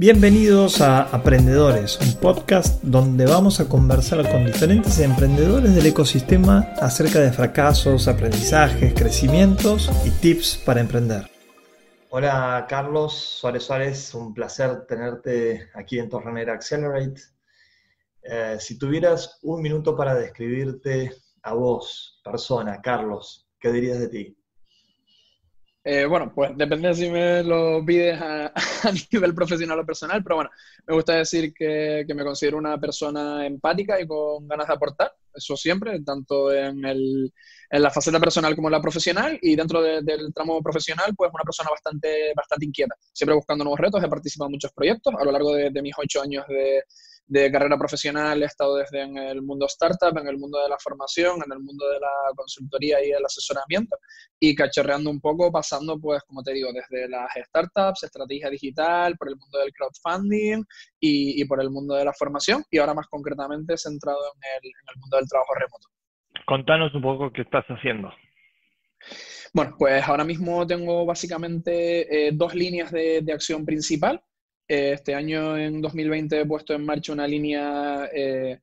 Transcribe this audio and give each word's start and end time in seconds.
Bienvenidos 0.00 0.80
a 0.80 1.02
Aprendedores, 1.02 1.98
un 2.00 2.20
podcast 2.20 2.80
donde 2.84 3.26
vamos 3.26 3.58
a 3.58 3.68
conversar 3.68 4.30
con 4.30 4.46
diferentes 4.46 5.00
emprendedores 5.00 5.74
del 5.74 5.86
ecosistema 5.86 6.72
acerca 6.80 7.18
de 7.18 7.32
fracasos, 7.32 8.06
aprendizajes, 8.06 8.94
crecimientos 8.94 9.90
y 10.06 10.10
tips 10.10 10.62
para 10.64 10.80
emprender. 10.80 11.28
Hola 12.10 12.64
Carlos 12.68 13.12
Suárez 13.12 13.64
Suárez, 13.64 14.14
un 14.14 14.32
placer 14.32 14.86
tenerte 14.86 15.68
aquí 15.74 15.98
en 15.98 16.08
Torrenera 16.08 16.52
Accelerate. 16.52 17.20
Eh, 18.22 18.56
si 18.60 18.78
tuvieras 18.78 19.40
un 19.42 19.60
minuto 19.60 19.96
para 19.96 20.14
describirte 20.14 21.12
a 21.42 21.54
vos, 21.54 22.20
persona, 22.22 22.80
Carlos, 22.80 23.48
¿qué 23.58 23.72
dirías 23.72 23.98
de 23.98 24.08
ti? 24.08 24.37
Eh, 25.90 26.04
bueno, 26.04 26.30
pues 26.34 26.50
depende 26.54 26.92
si 26.92 27.08
me 27.08 27.42
lo 27.42 27.82
pides 27.82 28.20
a, 28.20 28.52
nivel 29.10 29.34
profesional 29.34 29.78
o 29.80 29.86
personal, 29.86 30.22
pero 30.22 30.34
bueno, 30.34 30.50
me 30.86 30.94
gusta 30.94 31.14
decir 31.14 31.54
que, 31.54 32.04
me 32.14 32.24
considero 32.24 32.58
una 32.58 32.78
persona 32.78 33.46
empática 33.46 33.98
y 33.98 34.06
con 34.06 34.46
ganas 34.46 34.68
de 34.68 34.74
aportar, 34.74 35.14
eso 35.34 35.56
siempre, 35.56 35.98
tanto 36.02 36.52
en, 36.52 36.84
el, 36.84 37.32
en 37.70 37.82
la 37.82 37.90
faceta 37.90 38.20
personal 38.20 38.54
como 38.54 38.68
en 38.68 38.72
la 38.72 38.82
profesional, 38.82 39.38
y 39.40 39.56
dentro 39.56 39.80
del 39.80 40.30
tramo 40.34 40.60
profesional, 40.62 41.14
pues 41.16 41.30
una 41.32 41.44
persona 41.44 41.70
bastante, 41.70 42.34
bastante 42.36 42.66
inquieta, 42.66 42.94
siempre 43.10 43.36
buscando 43.36 43.64
nuevos 43.64 43.80
retos, 43.80 44.04
he 44.04 44.08
participado 44.08 44.48
en 44.48 44.52
muchos 44.52 44.72
proyectos 44.72 45.14
a 45.18 45.24
lo 45.24 45.32
largo 45.32 45.54
de 45.54 45.80
mis 45.82 45.94
ocho 45.96 46.20
años 46.20 46.44
de, 46.48 46.82
de 47.28 47.52
carrera 47.52 47.76
profesional 47.76 48.42
he 48.42 48.46
estado 48.46 48.76
desde 48.76 49.02
en 49.02 49.18
el 49.18 49.42
mundo 49.42 49.66
startup, 49.66 50.16
en 50.18 50.26
el 50.26 50.38
mundo 50.38 50.58
de 50.62 50.68
la 50.70 50.78
formación, 50.78 51.36
en 51.44 51.52
el 51.52 51.60
mundo 51.60 51.86
de 51.88 52.00
la 52.00 52.32
consultoría 52.34 53.04
y 53.04 53.10
el 53.10 53.24
asesoramiento 53.24 53.98
y 54.40 54.54
cachorreando 54.54 55.10
un 55.10 55.20
poco, 55.20 55.52
pasando 55.52 56.00
pues, 56.00 56.22
como 56.24 56.42
te 56.42 56.54
digo, 56.54 56.70
desde 56.72 57.08
las 57.08 57.28
startups, 57.48 58.04
estrategia 58.04 58.48
digital, 58.48 59.14
por 59.18 59.28
el 59.28 59.36
mundo 59.36 59.58
del 59.58 59.72
crowdfunding 59.72 60.64
y, 60.98 61.44
por 61.44 61.60
el 61.60 61.70
mundo 61.70 61.94
de 61.94 62.04
la 62.06 62.14
formación 62.14 62.64
y 62.70 62.78
ahora 62.78 62.94
más 62.94 63.06
concretamente 63.08 63.76
centrado 63.76 64.18
en 64.34 64.64
el, 64.64 64.72
mundo 64.98 65.16
del 65.18 65.28
trabajo 65.28 65.54
remoto. 65.54 65.88
Contanos 66.46 66.94
un 66.94 67.02
poco 67.02 67.30
qué 67.30 67.42
estás 67.42 67.64
haciendo. 67.66 68.10
Bueno, 69.52 69.76
pues 69.78 70.02
ahora 70.06 70.24
mismo 70.24 70.66
tengo 70.66 71.04
básicamente 71.04 72.28
eh, 72.28 72.30
dos 72.32 72.54
líneas 72.54 72.90
de, 72.90 73.20
de 73.22 73.32
acción 73.32 73.66
principal. 73.66 74.22
Este 74.68 75.14
año, 75.14 75.56
en 75.56 75.80
2020, 75.80 76.40
he 76.40 76.44
puesto 76.44 76.74
en 76.74 76.84
marcha 76.84 77.14
una 77.14 77.26
línea 77.26 78.06
eh, 78.12 78.60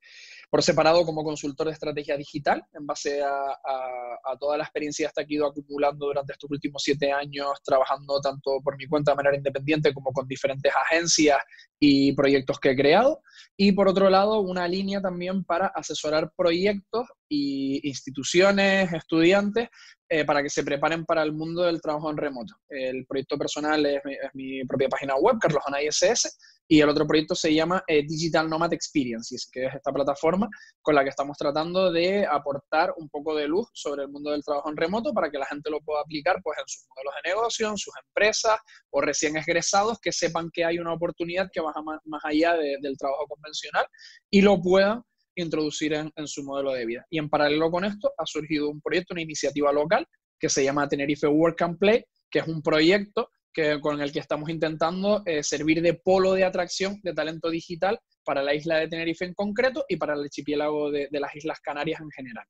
por 0.52 0.62
separado 0.62 1.03
como 1.03 1.23
consultor 1.23 1.66
de 1.66 1.73
estrategia 1.73 2.16
digital, 2.16 2.64
en 2.73 2.86
base 2.86 3.23
a, 3.23 4.38
toda 4.39 4.58
la 4.58 4.64
experiencia 4.66 5.12
que 5.16 5.22
he 5.22 5.36
ido 5.36 5.47
acumulando 5.47 6.06
durante 6.06 6.34
estos 6.34 6.52
últimos 6.52 6.84
siete 6.84 7.12
años, 7.12 7.47
trabajando 7.64 8.22
tanto 8.22 8.59
por 8.64 8.78
mi 8.78 8.86
cuenta 8.86 9.12
de 9.12 9.16
manera 9.16 9.36
independiente 9.36 9.94
como 9.94 10.12
con 10.12 10.28
diferentes 10.28 10.72
agencias 10.75 11.39
y 11.80 12.14
proyectos 12.14 12.59
que 12.59 12.72
he 12.72 12.75
creado. 12.75 13.22
Y 13.58 13.72
por 13.72 13.88
otro 13.88 14.09
lado, 14.09 14.42
una 14.42 14.67
línea 14.67 15.02
también 15.02 15.44
para 15.44 15.67
asesorar 15.67 16.31
proyectos 16.38 17.08
y 17.30 17.88
instituciones, 17.88 18.92
estudiantes, 18.94 19.70
eh, 20.08 20.23
para 20.23 20.44
que 20.44 20.50
se 20.52 20.64
preparen 20.64 21.04
para 21.04 21.23
el 21.23 21.34
mundo 21.34 21.64
del 21.64 21.81
trabajo 21.81 22.12
en 22.12 22.18
remoto. 22.18 22.54
El 22.70 23.08
proyecto 23.08 23.40
personal 23.40 23.84
es 23.88 24.02
mi, 24.36 24.64
propia 24.66 24.88
página 24.88 25.16
web, 25.16 25.38
Carlos 25.40 25.64
Anay 25.66 25.88
SS, 25.88 26.30
y 26.68 26.80
el 26.80 26.90
otro 26.90 27.08
proyecto 27.08 27.34
se 27.34 27.52
llama 27.52 27.84
eh, 27.88 28.03
Digital 28.06 28.48
Nomad 28.48 28.72
Experiences, 28.73 29.50
que 29.52 29.66
es 29.66 29.73
esta 29.73 29.92
plataforma 29.92 30.48
con 30.81 30.94
la 30.94 31.03
que 31.03 31.09
estamos 31.09 31.36
tratando 31.38 31.92
de 31.92 32.26
aportar 32.26 32.94
un 32.98 33.09
poco 33.09 33.36
de 33.36 33.48
luz 33.48 33.68
sobre 33.73 34.03
el 34.03 34.09
mundo 34.09 34.30
del 34.30 34.44
trabajo 34.44 34.70
en 34.70 34.78
remoto 34.78 35.12
para 35.12 35.31
que 35.31 35.40
la 35.40 35.48
gente 35.48 35.72
lo 35.72 35.81
pueda 35.81 36.02
aplicar 36.02 36.40
pues, 36.44 36.59
en 36.59 36.68
sus 36.68 36.86
modelos 36.90 37.14
de 37.23 37.30
negocio, 37.30 37.70
en 37.70 37.78
sus 37.78 37.94
empresas 38.08 38.59
o 38.92 39.02
recién 39.02 39.38
egresados 39.38 40.00
que 40.00 40.12
sepan 40.12 40.52
que 40.53 40.66
hay 40.66 40.78
una 40.78 40.94
oportunidad 40.94 41.50
que 41.52 41.62
va 41.62 41.73
más, 41.84 42.00
allá 42.23 42.53
del 42.53 42.98
trabajo 42.98 43.26
convencional 43.28 43.86
y 44.30 44.42
lo 44.42 44.62
puedan 44.62 45.02
introducir 45.36 45.94
en, 45.94 46.28
su 46.28 46.44
modelo 46.44 46.72
de 46.72 46.86
vida. 46.86 47.05
Y 47.09 47.19
en 47.19 47.30
paralelo 47.30 47.69
con 47.69 47.86
esto 47.86 48.14
ha 48.17 48.25
surgido 48.25 48.69
un 48.69 48.81
proyecto, 48.81 49.14
una 49.14 49.22
iniciativa 49.22 49.72
local 49.72 50.07
que 50.40 50.50
se 50.50 50.63
llama 50.63 50.88
Tenerife 50.88 51.28
Work 51.28 51.62
and 51.62 51.78
Play, 51.78 52.03
que 52.29 52.40
es 52.40 52.47
un 52.47 52.62
proyecto 52.62 53.29
que, 53.53 53.79
con 53.79 54.01
el 54.01 54.12
que 54.12 54.19
estamos 54.19 54.50
intentando 54.50 55.23
eh, 55.25 55.44
servir 55.44 55.81
de 55.81 55.94
polo 55.94 56.34
de 56.34 56.44
atracción 56.44 57.00
de 57.03 57.13
talento 57.13 57.50
digital 57.50 58.00
para 58.23 58.41
la 58.41 58.53
isla 58.53 58.78
de 58.78 58.88
Tenerife 58.88 59.25
en 59.25 59.34
concreto 59.34 59.85
y 59.88 59.97
para 59.97 60.13
el 60.13 60.22
archipiélago 60.22 60.91
de, 60.91 61.07
las 61.12 61.35
Islas 61.35 61.59
Canarias 61.62 62.02
en 62.02 62.12
general. 62.12 62.46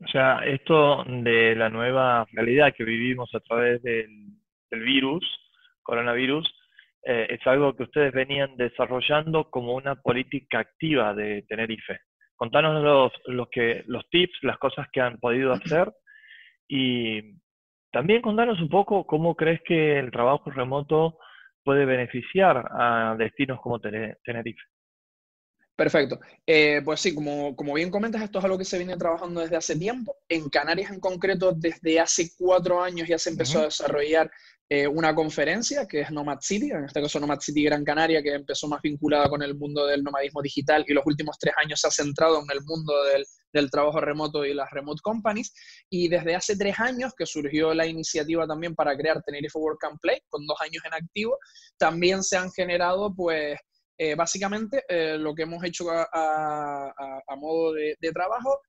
O 0.00 0.08
sea, 0.08 0.40
esto 0.44 1.04
de 1.04 1.56
la 1.56 1.70
nueva 1.70 2.26
realidad 2.32 2.74
que 2.76 2.84
vivimos 2.84 3.30
a 3.34 3.40
través 3.40 3.82
del, 3.82 4.10
del 4.70 4.80
virus, 4.80 5.24
coronavirus, 5.82 6.46
eh, 7.10 7.26
es 7.30 7.46
algo 7.46 7.74
que 7.74 7.84
ustedes 7.84 8.12
venían 8.12 8.54
desarrollando 8.58 9.48
como 9.48 9.74
una 9.74 9.94
política 9.94 10.58
activa 10.58 11.14
de 11.14 11.42
Tenerife. 11.48 12.00
Contanos 12.36 12.82
los, 12.84 13.12
los, 13.34 13.48
que, 13.48 13.82
los 13.86 14.06
tips, 14.10 14.38
las 14.42 14.58
cosas 14.58 14.88
que 14.92 15.00
han 15.00 15.18
podido 15.18 15.54
hacer 15.54 15.90
y 16.68 17.38
también 17.90 18.20
contanos 18.20 18.60
un 18.60 18.68
poco 18.68 19.06
cómo 19.06 19.34
crees 19.34 19.62
que 19.64 19.98
el 19.98 20.10
trabajo 20.10 20.50
remoto 20.50 21.18
puede 21.64 21.86
beneficiar 21.86 22.62
a 22.70 23.16
destinos 23.18 23.58
como 23.62 23.80
Tenerife. 23.80 24.60
Perfecto. 25.74 26.18
Eh, 26.46 26.82
pues 26.84 27.00
sí, 27.00 27.14
como, 27.14 27.56
como, 27.56 27.72
bien 27.72 27.90
comentas, 27.90 28.20
esto 28.20 28.40
es 28.40 28.44
algo 28.44 28.58
que 28.58 28.66
se 28.66 28.76
viene 28.76 28.98
trabajando 28.98 29.40
desde 29.40 29.56
hace 29.56 29.78
tiempo. 29.78 30.16
En 30.28 30.50
Canarias 30.50 30.90
en 30.90 31.00
concreto, 31.00 31.52
desde 31.52 32.00
hace 32.00 32.32
cuatro 32.36 32.82
años 32.82 33.08
ya 33.08 33.16
se 33.16 33.30
empezó 33.30 33.60
a 33.60 33.64
desarrollar 33.64 34.30
eh, 34.70 34.86
una 34.86 35.14
conferencia 35.14 35.88
que 35.88 36.02
es 36.02 36.10
Nomad 36.10 36.40
City, 36.42 36.70
en 36.70 36.84
este 36.84 37.00
caso 37.00 37.18
Nomad 37.18 37.40
City 37.40 37.64
Gran 37.64 37.84
Canaria, 37.84 38.22
que 38.22 38.34
empezó 38.34 38.68
más 38.68 38.82
vinculada 38.82 39.26
con 39.30 39.42
el 39.42 39.54
mundo 39.54 39.86
del 39.86 40.02
nomadismo 40.02 40.42
digital 40.42 40.84
y 40.86 40.92
los 40.92 41.06
últimos 41.06 41.38
tres 41.38 41.54
años 41.64 41.80
se 41.80 41.88
ha 41.88 41.90
centrado 41.90 42.42
en 42.42 42.50
el 42.52 42.62
mundo 42.64 42.92
del, 43.04 43.24
del 43.50 43.70
trabajo 43.70 43.98
remoto 43.98 44.44
y 44.44 44.52
las 44.52 44.70
remote 44.70 45.00
companies. 45.02 45.54
Y 45.88 46.08
desde 46.08 46.34
hace 46.34 46.54
tres 46.54 46.78
años 46.80 47.14
que 47.16 47.24
surgió 47.24 47.72
la 47.72 47.86
iniciativa 47.86 48.46
también 48.46 48.74
para 48.74 48.94
crear 48.94 49.22
Tenerife 49.22 49.58
Work 49.58 49.82
and 49.84 49.98
Play, 50.00 50.20
con 50.28 50.46
dos 50.46 50.60
años 50.60 50.82
en 50.84 50.92
activo, 50.92 51.38
también 51.78 52.22
se 52.22 52.36
han 52.36 52.50
generado 52.52 53.14
pues 53.16 53.58
eh, 53.96 54.16
básicamente 54.16 54.84
eh, 54.86 55.16
lo 55.16 55.34
que 55.34 55.44
hemos 55.44 55.64
hecho 55.64 55.90
a, 55.90 56.06
a, 56.12 57.36
modo 57.36 57.72
de, 57.72 57.96
de 57.98 58.12
trabajo 58.12 58.60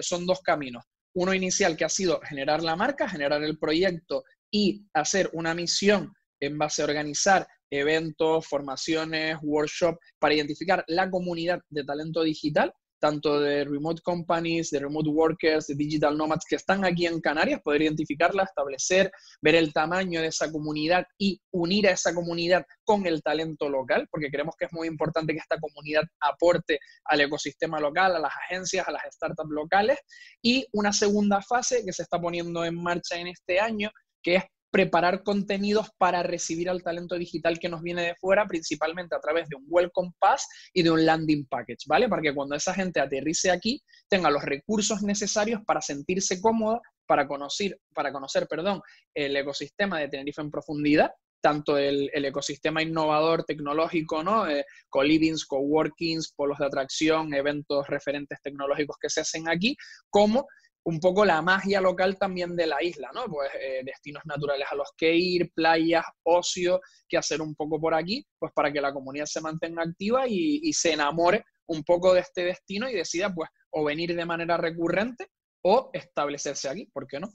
son 0.00 0.26
dos 0.26 0.40
caminos. 0.40 0.82
Uno 1.14 1.34
inicial 1.34 1.76
que 1.76 1.84
ha 1.84 1.88
sido 1.88 2.18
generar 2.22 2.62
la 2.62 2.74
marca, 2.74 3.08
generar 3.08 3.44
el 3.44 3.58
proyecto 3.58 4.24
y 4.54 4.86
hacer 4.92 5.28
una 5.32 5.52
misión 5.52 6.14
en 6.38 6.56
base 6.56 6.80
a 6.80 6.84
organizar 6.84 7.44
eventos, 7.70 8.46
formaciones, 8.46 9.36
workshops 9.42 9.98
para 10.20 10.34
identificar 10.34 10.84
la 10.86 11.10
comunidad 11.10 11.60
de 11.70 11.82
talento 11.82 12.22
digital, 12.22 12.72
tanto 13.00 13.40
de 13.40 13.64
remote 13.64 14.00
companies, 14.02 14.70
de 14.70 14.78
remote 14.78 15.08
workers, 15.08 15.66
de 15.66 15.74
digital 15.74 16.16
nomads 16.16 16.44
que 16.48 16.54
están 16.54 16.84
aquí 16.84 17.04
en 17.04 17.20
Canarias, 17.20 17.62
poder 17.64 17.82
identificarla, 17.82 18.44
establecer, 18.44 19.10
ver 19.42 19.56
el 19.56 19.72
tamaño 19.72 20.20
de 20.20 20.28
esa 20.28 20.52
comunidad 20.52 21.04
y 21.18 21.40
unir 21.50 21.88
a 21.88 21.90
esa 21.90 22.14
comunidad 22.14 22.64
con 22.84 23.08
el 23.08 23.24
talento 23.24 23.68
local, 23.68 24.06
porque 24.08 24.30
creemos 24.30 24.54
que 24.56 24.66
es 24.66 24.72
muy 24.72 24.86
importante 24.86 25.32
que 25.32 25.40
esta 25.40 25.58
comunidad 25.58 26.04
aporte 26.20 26.78
al 27.06 27.22
ecosistema 27.22 27.80
local, 27.80 28.14
a 28.14 28.20
las 28.20 28.32
agencias, 28.46 28.86
a 28.86 28.92
las 28.92 29.02
startups 29.10 29.50
locales. 29.50 29.98
Y 30.40 30.64
una 30.72 30.92
segunda 30.92 31.42
fase 31.42 31.84
que 31.84 31.92
se 31.92 32.04
está 32.04 32.20
poniendo 32.20 32.64
en 32.64 32.80
marcha 32.80 33.16
en 33.16 33.26
este 33.26 33.58
año, 33.58 33.90
que 34.24 34.36
es 34.36 34.44
preparar 34.74 35.22
contenidos 35.22 35.90
para 35.98 36.24
recibir 36.24 36.68
al 36.68 36.82
talento 36.82 37.14
digital 37.14 37.60
que 37.60 37.68
nos 37.68 37.80
viene 37.80 38.02
de 38.02 38.16
fuera, 38.16 38.44
principalmente 38.44 39.14
a 39.14 39.20
través 39.20 39.48
de 39.48 39.54
un 39.54 39.64
Welcome 39.68 40.10
Pass 40.18 40.48
y 40.72 40.82
de 40.82 40.90
un 40.90 41.06
Landing 41.06 41.46
Package, 41.46 41.84
¿vale? 41.86 42.08
Para 42.08 42.22
que 42.22 42.34
cuando 42.34 42.56
esa 42.56 42.74
gente 42.74 42.98
aterrice 42.98 43.52
aquí 43.52 43.80
tenga 44.08 44.32
los 44.32 44.42
recursos 44.42 45.00
necesarios 45.02 45.60
para 45.64 45.80
sentirse 45.80 46.40
cómoda, 46.40 46.80
para 47.06 47.28
conocer, 47.28 47.78
para 47.94 48.12
conocer 48.12 48.48
perdón, 48.48 48.80
el 49.14 49.36
ecosistema 49.36 50.00
de 50.00 50.08
Tenerife 50.08 50.42
en 50.42 50.50
profundidad, 50.50 51.12
tanto 51.40 51.78
el, 51.78 52.10
ecosistema 52.12 52.82
innovador 52.82 53.44
tecnológico, 53.44 54.24
¿no? 54.24 54.48
Eh, 54.48 54.64
co-livings, 54.88 55.44
coworkings, 55.44 56.32
polos 56.34 56.58
de 56.58 56.66
atracción, 56.66 57.32
eventos 57.32 57.86
referentes 57.86 58.40
tecnológicos 58.42 58.96
que 59.00 59.10
se 59.10 59.20
hacen 59.20 59.48
aquí, 59.48 59.76
como 60.10 60.48
un 60.84 61.00
poco 61.00 61.24
la 61.24 61.40
magia 61.40 61.80
local 61.80 62.18
también 62.18 62.54
de 62.54 62.66
la 62.66 62.82
isla, 62.82 63.10
¿no? 63.14 63.24
Pues 63.24 63.50
eh, 63.58 63.80
destinos 63.84 64.22
naturales 64.26 64.66
a 64.70 64.74
los 64.74 64.92
que 64.96 65.14
ir, 65.14 65.50
playas, 65.54 66.04
ocio, 66.24 66.80
que 67.08 67.16
hacer 67.16 67.40
un 67.40 67.54
poco 67.54 67.80
por 67.80 67.94
aquí, 67.94 68.24
pues 68.38 68.52
para 68.52 68.70
que 68.70 68.80
la 68.80 68.92
comunidad 68.92 69.24
se 69.24 69.40
mantenga 69.40 69.82
activa 69.82 70.24
y, 70.28 70.72
se 70.74 70.92
enamore 70.92 71.44
un 71.68 71.82
poco 71.84 72.12
de 72.12 72.20
este 72.20 72.44
destino 72.44 72.88
y 72.88 72.94
decida, 72.94 73.32
pues, 73.32 73.48
o 73.70 73.84
venir 73.84 74.14
de 74.14 74.26
manera 74.26 74.56
recurrente 74.56 75.28
o 75.62 75.90
establecerse 75.92 76.68
aquí, 76.68 76.86
¿por 76.92 77.06
qué 77.06 77.20
no? 77.20 77.28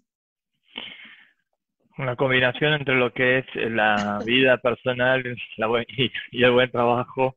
Una 1.97 2.15
combinación 2.15 2.73
entre 2.73 2.95
lo 2.95 3.11
que 3.11 3.39
es 3.39 3.45
la 3.55 4.19
vida 4.23 4.57
personal 4.59 5.23
y, 6.31 6.43
el 6.43 6.51
buen 6.51 6.69
trabajo. 6.69 7.35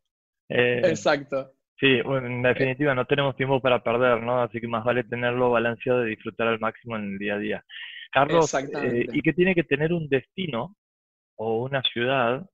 Eh, 0.48 0.82
Exacto. 0.84 1.52
Sí, 1.82 2.00
bueno, 2.02 2.28
en 2.28 2.42
definitiva 2.42 2.94
no 2.94 3.06
tenemos 3.06 3.34
tiempo 3.34 3.60
para 3.60 3.82
perder, 3.82 4.22
¿no? 4.22 4.40
Así 4.40 4.60
que 4.60 4.68
más 4.68 4.84
vale 4.84 5.02
tenerlo 5.02 5.50
balanceado 5.50 6.06
y 6.06 6.10
disfrutar 6.10 6.46
al 6.46 6.60
máximo 6.60 6.94
en 6.96 7.14
el 7.14 7.18
día 7.18 7.34
a 7.34 7.38
día. 7.38 7.64
Carlos, 8.12 8.54
eh, 8.54 9.06
¿y 9.12 9.20
qué 9.20 9.32
tiene 9.32 9.52
que 9.52 9.64
tener 9.64 9.92
un 9.92 10.08
destino 10.08 10.76
o 11.34 11.64
una 11.64 11.82
ciudad 11.82 12.48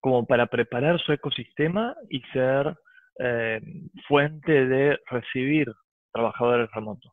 como 0.00 0.26
para 0.26 0.48
preparar 0.48 0.98
su 0.98 1.12
ecosistema 1.12 1.94
y 2.10 2.20
ser 2.32 2.74
eh, 3.20 3.60
fuente 4.08 4.66
de 4.66 4.98
recibir 5.08 5.70
trabajadores 6.12 6.68
remotos? 6.72 7.12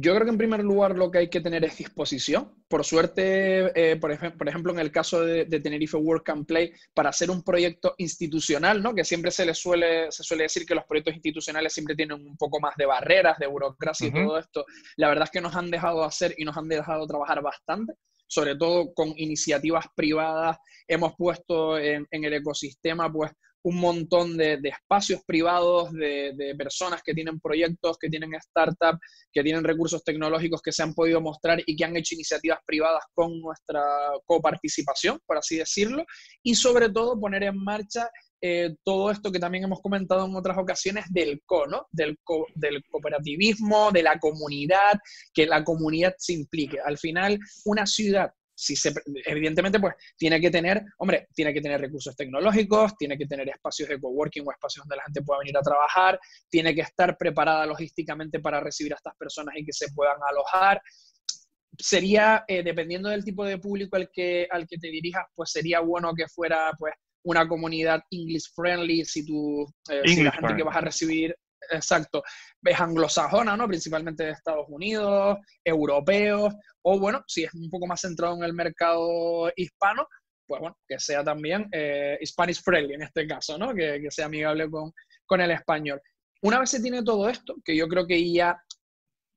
Yo 0.00 0.14
creo 0.14 0.26
que 0.26 0.30
en 0.30 0.38
primer 0.38 0.62
lugar 0.62 0.96
lo 0.96 1.10
que 1.10 1.18
hay 1.18 1.28
que 1.28 1.40
tener 1.40 1.64
es 1.64 1.76
disposición. 1.76 2.54
Por 2.68 2.84
suerte, 2.84 3.72
eh, 3.74 3.96
por, 3.96 4.12
ejemplo, 4.12 4.72
en 4.72 4.78
el 4.78 4.92
caso 4.92 5.24
de, 5.24 5.44
Tenerife 5.46 5.96
Work 5.96 6.28
and 6.28 6.46
Play, 6.46 6.72
para 6.94 7.08
hacer 7.08 7.32
un 7.32 7.42
proyecto 7.42 7.96
institucional, 7.98 8.80
¿no? 8.80 8.94
que 8.94 9.02
siempre 9.02 9.32
se, 9.32 9.44
le 9.44 9.54
suele, 9.54 10.12
se 10.12 10.22
suele 10.22 10.44
decir 10.44 10.64
que 10.64 10.76
los 10.76 10.84
proyectos 10.84 11.14
institucionales 11.14 11.72
siempre 11.72 11.96
tienen 11.96 12.24
un 12.24 12.36
poco 12.36 12.60
más 12.60 12.76
de 12.76 12.86
barreras, 12.86 13.38
de 13.38 13.48
burocracia 13.48 14.06
y 14.06 14.12
todo 14.12 14.38
esto, 14.38 14.64
la 14.96 15.08
verdad 15.08 15.24
es 15.24 15.30
que 15.30 15.40
nos 15.40 15.56
han 15.56 15.68
dejado 15.68 16.04
hacer 16.04 16.32
y 16.38 16.44
nos 16.44 16.56
han 16.56 16.68
dejado 16.68 17.04
trabajar 17.06 17.42
bastante 17.42 17.94
sobre 18.30 18.56
todo 18.56 18.92
con 18.92 19.14
iniciativas 19.16 19.86
privadas. 19.96 20.58
Hemos 20.86 21.14
puesto 21.16 21.78
en, 21.78 22.06
en 22.10 22.24
el 22.24 22.34
ecosistema 22.34 23.10
pues, 23.10 23.32
un 23.62 23.76
montón 23.76 24.36
de, 24.36 24.58
espacios 24.64 25.22
privados, 25.26 25.92
de, 25.92 26.54
personas 26.56 27.02
que 27.02 27.14
tienen 27.14 27.40
proyectos, 27.40 27.98
que 27.98 28.08
tienen 28.08 28.32
startups, 28.40 28.98
que 29.32 29.42
tienen 29.42 29.64
recursos 29.64 30.02
tecnológicos 30.04 30.62
que 30.62 30.72
se 30.72 30.82
han 30.82 30.94
podido 30.94 31.20
mostrar 31.20 31.60
y 31.66 31.76
que 31.76 31.84
han 31.84 31.96
hecho 31.96 32.14
iniciativas 32.14 32.58
privadas 32.66 33.04
con 33.14 33.38
nuestra 33.40 33.82
coparticipación, 34.24 35.18
por 35.26 35.38
así 35.38 35.56
decirlo, 35.56 36.04
y 36.42 36.54
sobre 36.54 36.90
todo 36.90 37.18
poner 37.18 37.42
en 37.44 37.62
marcha 37.62 38.10
eh, 38.40 38.76
todo 38.84 39.10
esto 39.10 39.32
que 39.32 39.40
también 39.40 39.64
hemos 39.64 39.80
comentado 39.80 40.24
en 40.24 40.36
otras 40.36 40.56
ocasiones 40.58 41.06
del 41.10 41.42
co, 41.44 41.66
¿no? 41.66 41.88
Del, 41.90 42.16
del 42.54 42.84
cooperativismo, 42.88 43.90
de 43.90 44.02
la 44.04 44.18
comunidad, 44.18 44.98
que 45.34 45.46
la 45.46 45.64
comunidad 45.64 46.14
se 46.18 46.34
implique. 46.34 46.78
Al 46.84 46.98
final, 46.98 47.38
una 47.64 47.84
ciudad 47.84 48.30
si 48.58 48.74
se, 48.74 48.92
evidentemente, 49.24 49.78
pues 49.78 49.94
tiene 50.16 50.40
que 50.40 50.50
tener, 50.50 50.82
hombre, 50.98 51.28
tiene 51.32 51.54
que 51.54 51.60
tener 51.60 51.80
recursos 51.80 52.16
tecnológicos, 52.16 52.96
tiene 52.96 53.16
que 53.16 53.26
tener 53.26 53.48
espacios 53.48 53.88
de 53.88 54.00
coworking 54.00 54.42
o 54.44 54.50
espacios 54.50 54.84
donde 54.84 54.96
la 54.96 55.04
gente 55.04 55.22
pueda 55.22 55.38
venir 55.38 55.56
a 55.56 55.62
trabajar, 55.62 56.18
tiene 56.48 56.74
que 56.74 56.80
estar 56.80 57.16
preparada 57.16 57.64
logísticamente 57.66 58.40
para 58.40 58.58
recibir 58.58 58.92
a 58.94 58.96
estas 58.96 59.14
personas 59.16 59.54
y 59.56 59.64
que 59.64 59.72
se 59.72 59.92
puedan 59.92 60.16
alojar. 60.28 60.82
Sería, 61.78 62.44
eh, 62.48 62.64
dependiendo 62.64 63.08
del 63.08 63.24
tipo 63.24 63.44
de 63.44 63.58
público 63.58 63.96
al 63.96 64.10
que, 64.12 64.48
al 64.50 64.66
que 64.66 64.78
te 64.78 64.88
dirijas, 64.88 65.26
pues 65.36 65.52
sería 65.52 65.78
bueno 65.78 66.12
que 66.12 66.26
fuera, 66.26 66.72
pues, 66.76 66.94
una 67.22 67.46
comunidad 67.46 68.00
English 68.10 68.52
friendly, 68.56 69.04
si 69.04 69.24
tú, 69.24 69.72
eh, 69.88 70.02
si 70.04 70.24
la 70.24 70.32
gente 70.32 70.56
que 70.56 70.64
vas 70.64 70.76
a 70.76 70.80
recibir 70.80 71.36
exacto, 71.70 72.22
es 72.62 72.80
anglosajona, 72.80 73.56
¿no? 73.56 73.66
Principalmente 73.66 74.24
de 74.24 74.30
Estados 74.32 74.66
Unidos, 74.68 75.38
europeos, 75.64 76.54
o 76.82 76.98
bueno, 76.98 77.22
si 77.26 77.44
es 77.44 77.54
un 77.54 77.70
poco 77.70 77.86
más 77.86 78.00
centrado 78.00 78.36
en 78.36 78.44
el 78.44 78.54
mercado 78.54 79.50
hispano, 79.56 80.06
pues 80.46 80.60
bueno, 80.60 80.78
que 80.88 80.98
sea 80.98 81.22
también 81.22 81.68
eh, 81.72 82.18
Spanish 82.24 82.62
friendly 82.62 82.94
en 82.94 83.02
este 83.02 83.26
caso, 83.26 83.58
¿no? 83.58 83.74
Que, 83.74 84.00
que 84.00 84.10
sea 84.10 84.26
amigable 84.26 84.70
con, 84.70 84.92
con 85.26 85.40
el 85.40 85.50
español. 85.50 86.00
Una 86.42 86.60
vez 86.60 86.70
se 86.70 86.80
tiene 86.80 87.02
todo 87.02 87.28
esto, 87.28 87.56
que 87.64 87.76
yo 87.76 87.88
creo 87.88 88.06
que 88.06 88.32
ya 88.32 88.56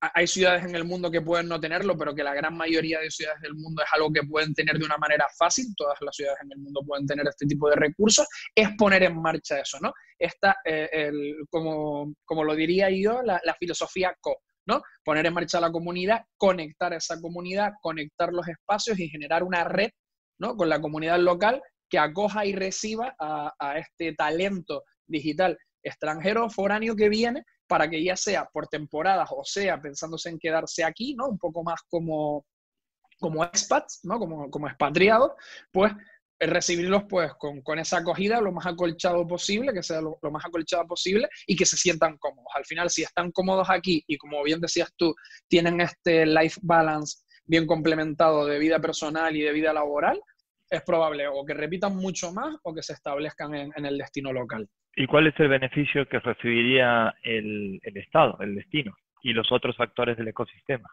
hay 0.02 0.26
ciudades 0.26 0.66
en 0.66 0.76
el 0.76 0.84
mundo 0.84 1.12
que 1.12 1.22
pueden 1.22 1.48
no 1.48 1.60
tenerlo, 1.60 1.96
pero 1.96 2.16
que 2.16 2.24
la 2.24 2.34
gran 2.34 2.58
mayoría 2.58 3.00
de 3.00 3.12
ciudades 3.12 3.40
del 3.42 3.54
mundo 3.54 3.84
es 3.84 3.90
algo 3.94 4.12
que 4.12 4.24
pueden 4.24 4.54
tener 4.54 4.80
de 4.80 4.86
una 4.86 4.98
manera 4.98 5.28
fácil, 5.38 5.68
todas 5.78 6.00
las 6.02 6.16
ciudades 6.16 6.40
en 6.44 6.52
el 6.52 6.58
mundo 6.58 6.82
pueden 6.86 7.06
tener 7.06 7.28
este 7.28 7.46
tipo 7.46 7.70
de 7.70 7.76
recursos, 7.76 8.28
es 8.56 8.70
poner 8.78 9.04
en 9.04 9.22
marcha 9.22 9.60
eso, 9.60 9.78
¿no? 9.80 9.94
Esta, 10.18 10.58
eh, 10.66 11.12
como, 11.50 12.14
como, 12.26 12.44
lo 12.44 12.56
diría 12.56 12.90
yo, 12.90 13.22
la, 13.22 13.40
filosofía 13.60 14.16
co, 14.20 14.38
¿no? 14.66 14.82
Poner 15.04 15.28
en 15.28 15.34
marcha 15.36 15.60
la 15.60 15.72
comunidad, 15.72 16.26
conectar 16.36 16.94
a 16.94 16.98
esa 16.98 17.22
comunidad, 17.22 17.74
conectar 17.82 18.34
los 18.34 18.48
espacios 18.48 18.98
y 19.00 19.08
generar 19.08 19.44
una 19.44 19.64
red, 19.66 19.92
¿no? 20.40 20.56
Con 20.56 20.70
la 20.70 20.82
comunidad 20.82 21.20
local 21.20 21.62
que 21.90 22.00
acoja 22.00 22.46
y 22.46 22.56
reciba 22.56 23.14
a, 23.20 23.54
a 23.60 23.78
este 23.78 24.14
talento 24.14 24.84
digital 25.06 25.58
extranjero 25.84 26.50
foráneo 26.50 26.96
que 26.96 27.10
viene 27.10 27.44
para 27.72 27.90
que 27.90 28.04
ya 28.04 28.18
sea 28.18 28.50
por 28.52 28.68
temporadas 28.68 29.30
o 29.32 29.46
sea 29.46 29.80
pensándose 29.80 30.28
en 30.28 30.38
quedarse 30.38 30.84
aquí, 30.84 31.16
¿no? 31.16 31.30
Un 31.30 31.38
poco 31.38 31.64
más 31.64 31.80
como, 31.88 32.46
como 33.18 33.46
expats, 33.46 34.02
¿no? 34.04 34.20
Como, 34.20 34.52
como 34.52 34.68
expatriados, 34.68 35.32
pues 35.72 35.94
eh, 36.38 36.48
recibirlos 36.48 37.04
pues 37.08 37.34
con, 37.36 37.62
con, 37.62 37.80
esa 37.80 38.00
acogida 38.00 38.42
lo 38.42 38.52
más 38.52 38.66
acolchado 38.66 39.26
posible, 39.26 39.72
que 39.72 39.84
sea 39.84 40.02
lo, 40.02 40.20
más 40.30 40.44
acolchado 40.44 40.86
posible 40.86 41.30
y 41.48 41.56
que 41.56 41.66
se 41.66 41.78
sientan 41.78 42.18
cómodos. 42.18 42.52
Al 42.56 42.66
final, 42.66 42.90
si 42.90 43.04
están 43.04 43.32
cómodos 43.32 43.70
aquí 43.70 44.04
y 44.06 44.18
como 44.18 44.44
bien 44.44 44.60
decías 44.60 44.90
tú, 44.98 45.16
tienen 45.48 45.80
este 45.80 46.26
life 46.26 46.60
balance 46.62 47.20
bien 47.46 47.66
complementado 47.66 48.48
de 48.48 48.60
vida 48.60 48.82
personal 48.82 49.34
y 49.34 49.44
de 49.44 49.54
vida 49.54 49.72
laboral, 49.72 50.22
es 50.70 50.82
probable 50.82 51.26
o 51.30 51.46
que 51.46 51.54
repitan 51.54 51.96
mucho 51.96 52.34
más 52.34 52.54
o 52.64 52.74
que 52.74 52.84
se 52.84 52.92
establezcan 52.92 53.56
en 53.56 53.86
el 53.86 53.98
destino 53.98 54.34
local. 54.34 54.70
¿Y 54.96 55.08
cuál 55.08 55.28
es 55.28 55.40
el 55.40 55.48
beneficio 55.48 56.08
que 56.08 56.20
recibiría 56.20 57.14
el, 57.24 57.80
Estado, 57.84 58.38
el 58.42 58.56
destino 58.56 58.94
y 59.24 59.34
los 59.34 59.52
otros 59.52 59.76
actores 59.80 60.18
del 60.18 60.28
ecosistema? 60.28 60.90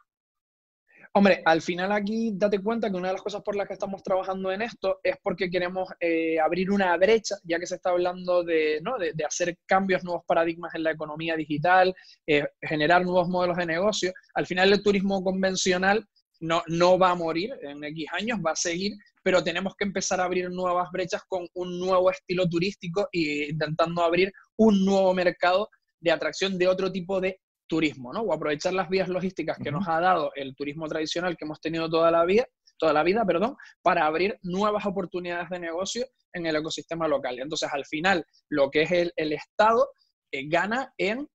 Hombre, 1.14 1.42
al 1.44 1.62
final 1.62 1.90
aquí 1.90 2.32
date 2.34 2.60
cuenta 2.60 2.90
que 2.90 2.96
una 2.96 3.08
de 3.08 3.14
las 3.14 3.22
cosas 3.22 3.42
por 3.42 3.56
las 3.56 3.66
que 3.66 3.72
estamos 3.72 4.02
trabajando 4.02 4.52
en 4.52 4.62
esto 4.62 5.00
es 5.02 5.16
porque 5.22 5.50
queremos 5.50 5.88
eh, 5.98 6.38
abrir 6.38 6.70
una 6.70 6.96
brecha, 6.96 7.36
ya 7.44 7.58
que 7.58 7.66
se 7.66 7.76
está 7.76 7.90
hablando 7.90 8.44
de, 8.44 8.80
¿no? 8.82 8.98
de, 8.98 9.24
hacer 9.24 9.56
cambios, 9.66 10.04
nuevos 10.04 10.24
paradigmas 10.26 10.74
en 10.74 10.84
la 10.84 10.92
economía 10.92 11.34
digital, 11.34 11.94
eh, 12.26 12.46
generar 12.60 13.02
nuevos 13.04 13.28
modelos 13.28 13.56
de 13.56 13.66
negocio. 13.66 14.12
Al 14.34 14.46
final 14.46 14.70
el 14.70 14.82
turismo 14.82 15.24
convencional 15.24 16.06
no, 16.40 16.62
no 16.69 16.99
va 16.99 17.11
a 17.11 17.14
morir 17.14 17.50
en 17.62 17.82
X 17.85 18.06
años, 18.12 18.38
va 18.44 18.52
a 18.52 18.56
seguir, 18.56 18.93
pero 19.23 19.43
tenemos 19.43 19.75
que 19.76 19.85
empezar 19.85 20.20
a 20.20 20.25
abrir 20.25 20.50
nuevas 20.50 20.90
brechas 20.93 21.23
con 21.29 21.46
un 21.55 21.79
nuevo 21.79 22.11
estilo 22.11 22.49
turístico 22.49 23.08
e 23.12 23.49
intentando 23.50 24.02
abrir 24.02 24.32
un 24.56 24.85
nuevo 24.85 25.12
mercado 25.14 25.69
de 26.00 26.11
atracción 26.11 26.58
de 26.58 26.69
otro 26.69 26.90
tipo 26.93 27.20
de 27.20 27.40
turismo, 27.67 28.12
¿no? 28.12 28.23
O 28.23 28.32
aprovechar 28.32 28.73
las 28.73 28.88
vías 28.88 29.08
logísticas 29.08 29.58
que 29.62 29.70
nos 29.70 29.87
ha 29.87 30.00
dado 30.00 30.32
el 30.35 30.55
turismo 30.56 30.88
tradicional 30.88 31.37
que 31.37 31.44
hemos 31.44 31.61
tenido 31.61 31.88
toda 31.88 32.11
la 32.11 32.25
vida, 32.25 32.46
toda 32.79 32.93
la 32.93 33.02
vida, 33.02 33.25
perdón, 33.25 33.56
para 33.82 34.06
abrir 34.06 34.38
nuevas 34.43 34.87
oportunidades 34.87 35.50
de 35.50 35.58
negocio 35.58 36.06
en 36.32 36.46
el 36.46 36.56
ecosistema 36.56 37.06
local. 37.06 37.38
Entonces, 37.38 37.69
al 37.73 37.84
final, 37.84 38.25
lo 38.49 38.70
que 38.70 38.82
es 38.82 38.91
el, 38.93 39.32
Estado 39.32 39.91
eh, 40.32 40.49
gana 40.49 40.93
en 40.96 41.29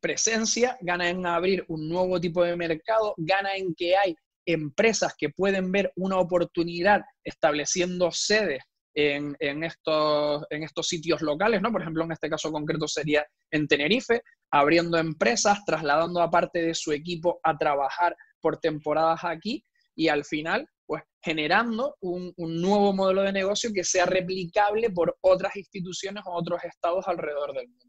presencia, 0.00 0.76
gana 0.80 1.08
en 1.08 1.24
abrir 1.26 1.64
un 1.68 1.88
nuevo 1.88 2.20
tipo 2.20 2.42
de 2.42 2.56
mercado, 2.56 3.14
gana 3.16 3.54
en 3.56 3.74
que 3.74 3.96
hay 3.96 4.16
empresas 4.46 5.14
que 5.18 5.30
pueden 5.30 5.70
ver 5.72 5.92
una 5.96 6.18
oportunidad 6.18 7.02
estableciendo 7.24 8.10
sedes 8.12 8.62
en, 8.94 9.62
estos, 9.62 10.46
en 10.48 10.62
estos 10.62 10.88
sitios 10.88 11.20
locales, 11.20 11.60
¿no? 11.60 11.70
Por 11.70 11.82
ejemplo, 11.82 12.04
en 12.04 12.12
este 12.12 12.30
caso 12.30 12.50
concreto 12.50 12.88
sería 12.88 13.26
en 13.50 13.68
Tenerife, 13.68 14.22
abriendo 14.50 14.96
empresas, 14.96 15.64
trasladando 15.66 16.22
a 16.22 16.30
parte 16.30 16.62
de 16.62 16.74
su 16.74 16.92
equipo 16.92 17.38
a 17.42 17.58
trabajar 17.58 18.16
por 18.40 18.58
temporadas 18.58 19.22
aquí 19.24 19.62
y 19.94 20.08
al 20.08 20.24
final, 20.24 20.66
pues 20.86 21.02
generando 21.22 21.96
un, 22.00 22.32
un 22.36 22.62
nuevo 22.62 22.94
modelo 22.94 23.22
de 23.22 23.32
negocio 23.32 23.70
que 23.74 23.84
sea 23.84 24.06
replicable 24.06 24.88
por 24.90 25.16
otras 25.20 25.54
instituciones 25.56 26.22
o 26.26 26.32
otros 26.32 26.64
estados 26.64 27.06
alrededor 27.06 27.52
del 27.52 27.68
mundo. 27.68 27.84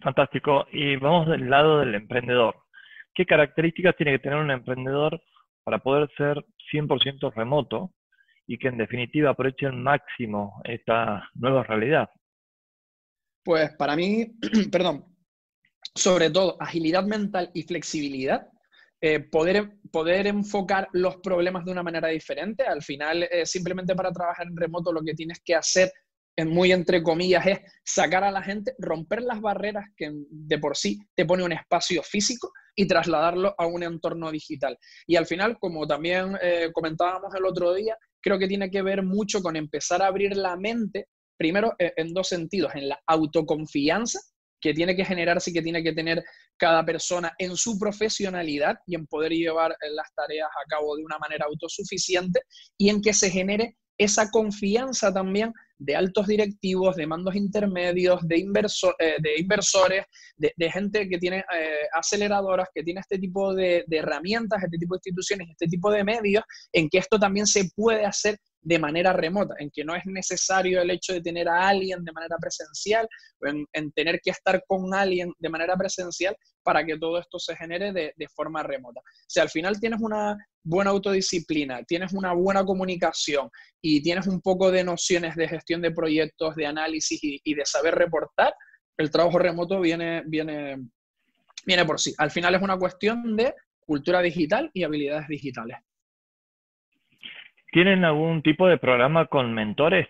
Fantástico. 0.00 0.66
Y 0.70 0.96
vamos 0.96 1.28
del 1.28 1.48
lado 1.48 1.80
del 1.80 1.94
emprendedor. 1.94 2.54
¿Qué 3.14 3.26
características 3.26 3.96
tiene 3.96 4.12
que 4.12 4.18
tener 4.18 4.38
un 4.38 4.50
emprendedor 4.50 5.20
para 5.64 5.78
poder 5.78 6.08
ser 6.16 6.44
100% 6.72 7.32
remoto 7.34 7.92
y 8.46 8.58
que 8.58 8.68
en 8.68 8.76
definitiva 8.76 9.30
aproveche 9.30 9.66
al 9.66 9.76
máximo 9.76 10.60
esta 10.64 11.28
nueva 11.34 11.62
realidad? 11.64 12.08
Pues 13.42 13.74
para 13.76 13.96
mí, 13.96 14.26
perdón, 14.70 15.06
sobre 15.94 16.30
todo 16.30 16.56
agilidad 16.60 17.04
mental 17.04 17.50
y 17.54 17.62
flexibilidad, 17.62 18.46
eh, 19.00 19.20
poder, 19.20 19.72
poder 19.90 20.26
enfocar 20.26 20.88
los 20.92 21.16
problemas 21.16 21.64
de 21.64 21.72
una 21.72 21.82
manera 21.82 22.08
diferente. 22.08 22.64
Al 22.64 22.82
final, 22.82 23.22
eh, 23.24 23.44
simplemente 23.46 23.94
para 23.94 24.12
trabajar 24.12 24.46
en 24.46 24.56
remoto 24.56 24.92
lo 24.92 25.02
que 25.02 25.14
tienes 25.14 25.40
que 25.44 25.54
hacer, 25.54 25.90
muy 26.46 26.72
entre 26.72 27.02
comillas, 27.02 27.46
es 27.46 27.60
sacar 27.84 28.24
a 28.24 28.30
la 28.30 28.42
gente, 28.42 28.74
romper 28.78 29.22
las 29.22 29.40
barreras 29.40 29.86
que 29.96 30.10
de 30.28 30.58
por 30.58 30.76
sí 30.76 30.98
te 31.14 31.24
pone 31.24 31.44
un 31.44 31.52
espacio 31.52 32.02
físico 32.02 32.50
y 32.74 32.86
trasladarlo 32.86 33.54
a 33.56 33.66
un 33.66 33.82
entorno 33.82 34.30
digital. 34.30 34.78
Y 35.06 35.16
al 35.16 35.26
final, 35.26 35.58
como 35.58 35.86
también 35.86 36.36
eh, 36.42 36.70
comentábamos 36.72 37.34
el 37.34 37.44
otro 37.44 37.74
día, 37.74 37.96
creo 38.20 38.38
que 38.38 38.48
tiene 38.48 38.70
que 38.70 38.82
ver 38.82 39.02
mucho 39.02 39.42
con 39.42 39.56
empezar 39.56 40.02
a 40.02 40.06
abrir 40.06 40.36
la 40.36 40.56
mente, 40.56 41.08
primero 41.36 41.74
eh, 41.78 41.92
en 41.96 42.12
dos 42.12 42.28
sentidos, 42.28 42.74
en 42.74 42.88
la 42.88 43.00
autoconfianza 43.06 44.20
que 44.60 44.72
tiene 44.72 44.96
que 44.96 45.04
generarse 45.04 45.50
y 45.50 45.52
que 45.52 45.60
tiene 45.60 45.82
que 45.82 45.92
tener 45.92 46.24
cada 46.56 46.84
persona 46.86 47.34
en 47.38 47.54
su 47.54 47.78
profesionalidad 47.78 48.78
y 48.86 48.94
en 48.94 49.06
poder 49.06 49.32
llevar 49.32 49.72
eh, 49.72 49.90
las 49.92 50.12
tareas 50.14 50.48
a 50.48 50.68
cabo 50.68 50.96
de 50.96 51.04
una 51.04 51.18
manera 51.18 51.44
autosuficiente 51.46 52.40
y 52.78 52.88
en 52.88 53.02
que 53.02 53.12
se 53.12 53.30
genere 53.30 53.76
esa 53.98 54.30
confianza 54.30 55.12
también 55.12 55.52
de 55.84 55.94
altos 55.94 56.26
directivos, 56.26 56.96
de 56.96 57.06
mandos 57.06 57.34
intermedios, 57.34 58.26
de, 58.26 58.36
eh, 58.36 59.16
de 59.20 59.38
inversores, 59.38 60.04
de, 60.36 60.70
gente 60.70 61.08
que 61.08 61.18
tiene 61.18 61.38
eh, 61.38 61.86
aceleradoras, 61.92 62.68
que 62.74 62.82
tiene 62.82 63.00
este 63.00 63.18
tipo 63.18 63.54
de, 63.54 63.84
herramientas, 63.90 64.62
este 64.62 64.78
tipo 64.78 64.94
de 64.94 64.98
instituciones, 64.98 65.48
este 65.50 65.66
tipo 65.66 65.90
de 65.90 66.04
medios, 66.04 66.44
en 66.72 66.88
que 66.88 66.98
esto 66.98 67.18
también 67.18 67.46
se 67.46 67.70
puede 67.76 68.04
hacer 68.04 68.38
de 68.62 68.78
manera 68.78 69.12
remota, 69.12 69.54
en 69.58 69.70
que 69.70 69.84
no 69.84 69.94
es 69.94 70.06
necesario 70.06 70.80
el 70.80 70.90
hecho 70.90 71.12
de 71.12 71.20
tener 71.20 71.48
a 71.48 71.68
alguien 71.68 72.02
de 72.02 72.12
manera 72.12 72.38
presencial 72.38 73.06
en, 73.42 73.92
tener 73.92 74.20
que 74.22 74.30
estar 74.30 74.64
con 74.66 74.94
alguien 74.94 75.32
de 75.38 75.50
manera 75.50 75.76
presencial 75.76 76.34
para 76.62 76.82
que 76.84 76.98
todo 76.98 77.18
esto 77.18 77.38
se 77.38 77.54
genere 77.56 77.92
de, 77.92 78.28
forma 78.34 78.62
remota. 78.62 79.00
O 79.00 79.40
al 79.40 79.50
final 79.50 79.78
tienes 79.78 80.00
una 80.00 80.34
buena 80.64 80.90
autodisciplina, 80.90 81.82
tienes 81.84 82.12
una 82.12 82.32
buena 82.32 82.64
comunicación 82.64 83.50
y 83.80 84.02
tienes 84.02 84.26
un 84.26 84.40
poco 84.40 84.70
de 84.70 84.82
nociones 84.82 85.36
de 85.36 85.46
gestión 85.46 85.82
de 85.82 85.92
proyectos, 85.92 86.56
de 86.56 86.66
análisis 86.66 87.22
y, 87.22 87.40
y 87.44 87.54
de 87.54 87.66
saber 87.66 87.94
reportar, 87.94 88.54
el 88.96 89.10
trabajo 89.10 89.38
remoto 89.38 89.80
viene, 89.80 90.22
viene, 90.26 90.76
viene 91.66 91.84
por 91.84 92.00
sí. 92.00 92.14
Al 92.18 92.30
final 92.30 92.54
es 92.54 92.62
una 92.62 92.78
cuestión 92.78 93.36
de 93.36 93.54
cultura 93.80 94.22
digital 94.22 94.70
y 94.72 94.84
habilidades 94.84 95.28
digitales. 95.28 95.76
¿Tienen 97.72 98.04
algún 98.04 98.42
tipo 98.42 98.68
de 98.68 98.78
programa 98.78 99.26
con 99.26 99.52
mentores? 99.52 100.06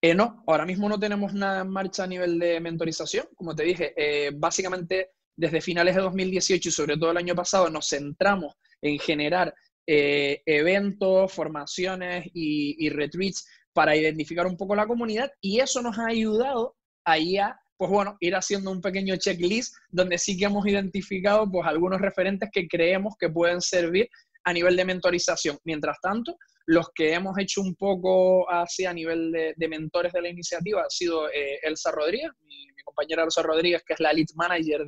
Eh, 0.00 0.14
no, 0.14 0.42
ahora 0.46 0.64
mismo 0.64 0.88
no 0.88 0.98
tenemos 0.98 1.34
nada 1.34 1.62
en 1.62 1.70
marcha 1.70 2.04
a 2.04 2.06
nivel 2.06 2.38
de 2.38 2.60
mentorización. 2.60 3.26
Como 3.36 3.54
te 3.54 3.64
dije, 3.64 3.92
eh, 3.96 4.30
básicamente 4.34 5.10
desde 5.36 5.60
finales 5.60 5.94
de 5.94 6.02
2018 6.02 6.68
y 6.68 6.72
sobre 6.72 6.96
todo 6.96 7.10
el 7.10 7.16
año 7.16 7.34
pasado 7.34 7.70
nos 7.70 7.88
centramos 7.88 8.54
en 8.80 8.98
generar 8.98 9.54
eh, 9.86 10.42
eventos, 10.46 11.32
formaciones 11.32 12.26
y, 12.34 12.76
y, 12.86 12.90
retreats 12.90 13.46
para 13.72 13.96
identificar 13.96 14.46
un 14.46 14.56
poco 14.56 14.76
la 14.76 14.86
comunidad 14.86 15.30
y 15.40 15.60
eso 15.60 15.82
nos 15.82 15.98
ha 15.98 16.06
ayudado 16.06 16.76
ahí 17.04 17.38
a, 17.38 17.58
pues 17.76 17.90
bueno, 17.90 18.16
ir 18.20 18.36
haciendo 18.36 18.70
un 18.70 18.80
pequeño 18.80 19.16
checklist 19.16 19.74
donde 19.90 20.18
sí 20.18 20.36
que 20.36 20.44
hemos 20.44 20.66
identificado 20.66 21.50
pues 21.50 21.66
algunos 21.66 22.00
referentes 22.00 22.48
que 22.52 22.68
creemos 22.68 23.14
que 23.18 23.28
pueden 23.28 23.60
servir 23.60 24.08
a 24.44 24.52
nivel 24.52 24.76
de 24.76 24.84
mentorización. 24.84 25.58
Mientras 25.64 25.98
tanto, 26.00 26.36
los 26.66 26.90
que 26.94 27.12
hemos 27.12 27.36
hecho 27.38 27.60
un 27.60 27.74
poco 27.74 28.48
así 28.50 28.84
a 28.84 28.92
nivel 28.92 29.32
de, 29.32 29.68
mentores 29.68 30.12
de 30.12 30.22
la 30.22 30.28
iniciativa 30.28 30.82
ha 30.82 30.90
sido 30.90 31.28
eh, 31.28 31.58
Elsa 31.62 31.90
Rodríguez, 31.90 32.30
mi, 32.46 32.66
compañera 32.82 33.24
Elsa 33.24 33.42
Rodríguez, 33.42 33.82
que 33.86 33.94
es 33.94 34.00
la 34.00 34.12
lead 34.12 34.28
manager 34.34 34.86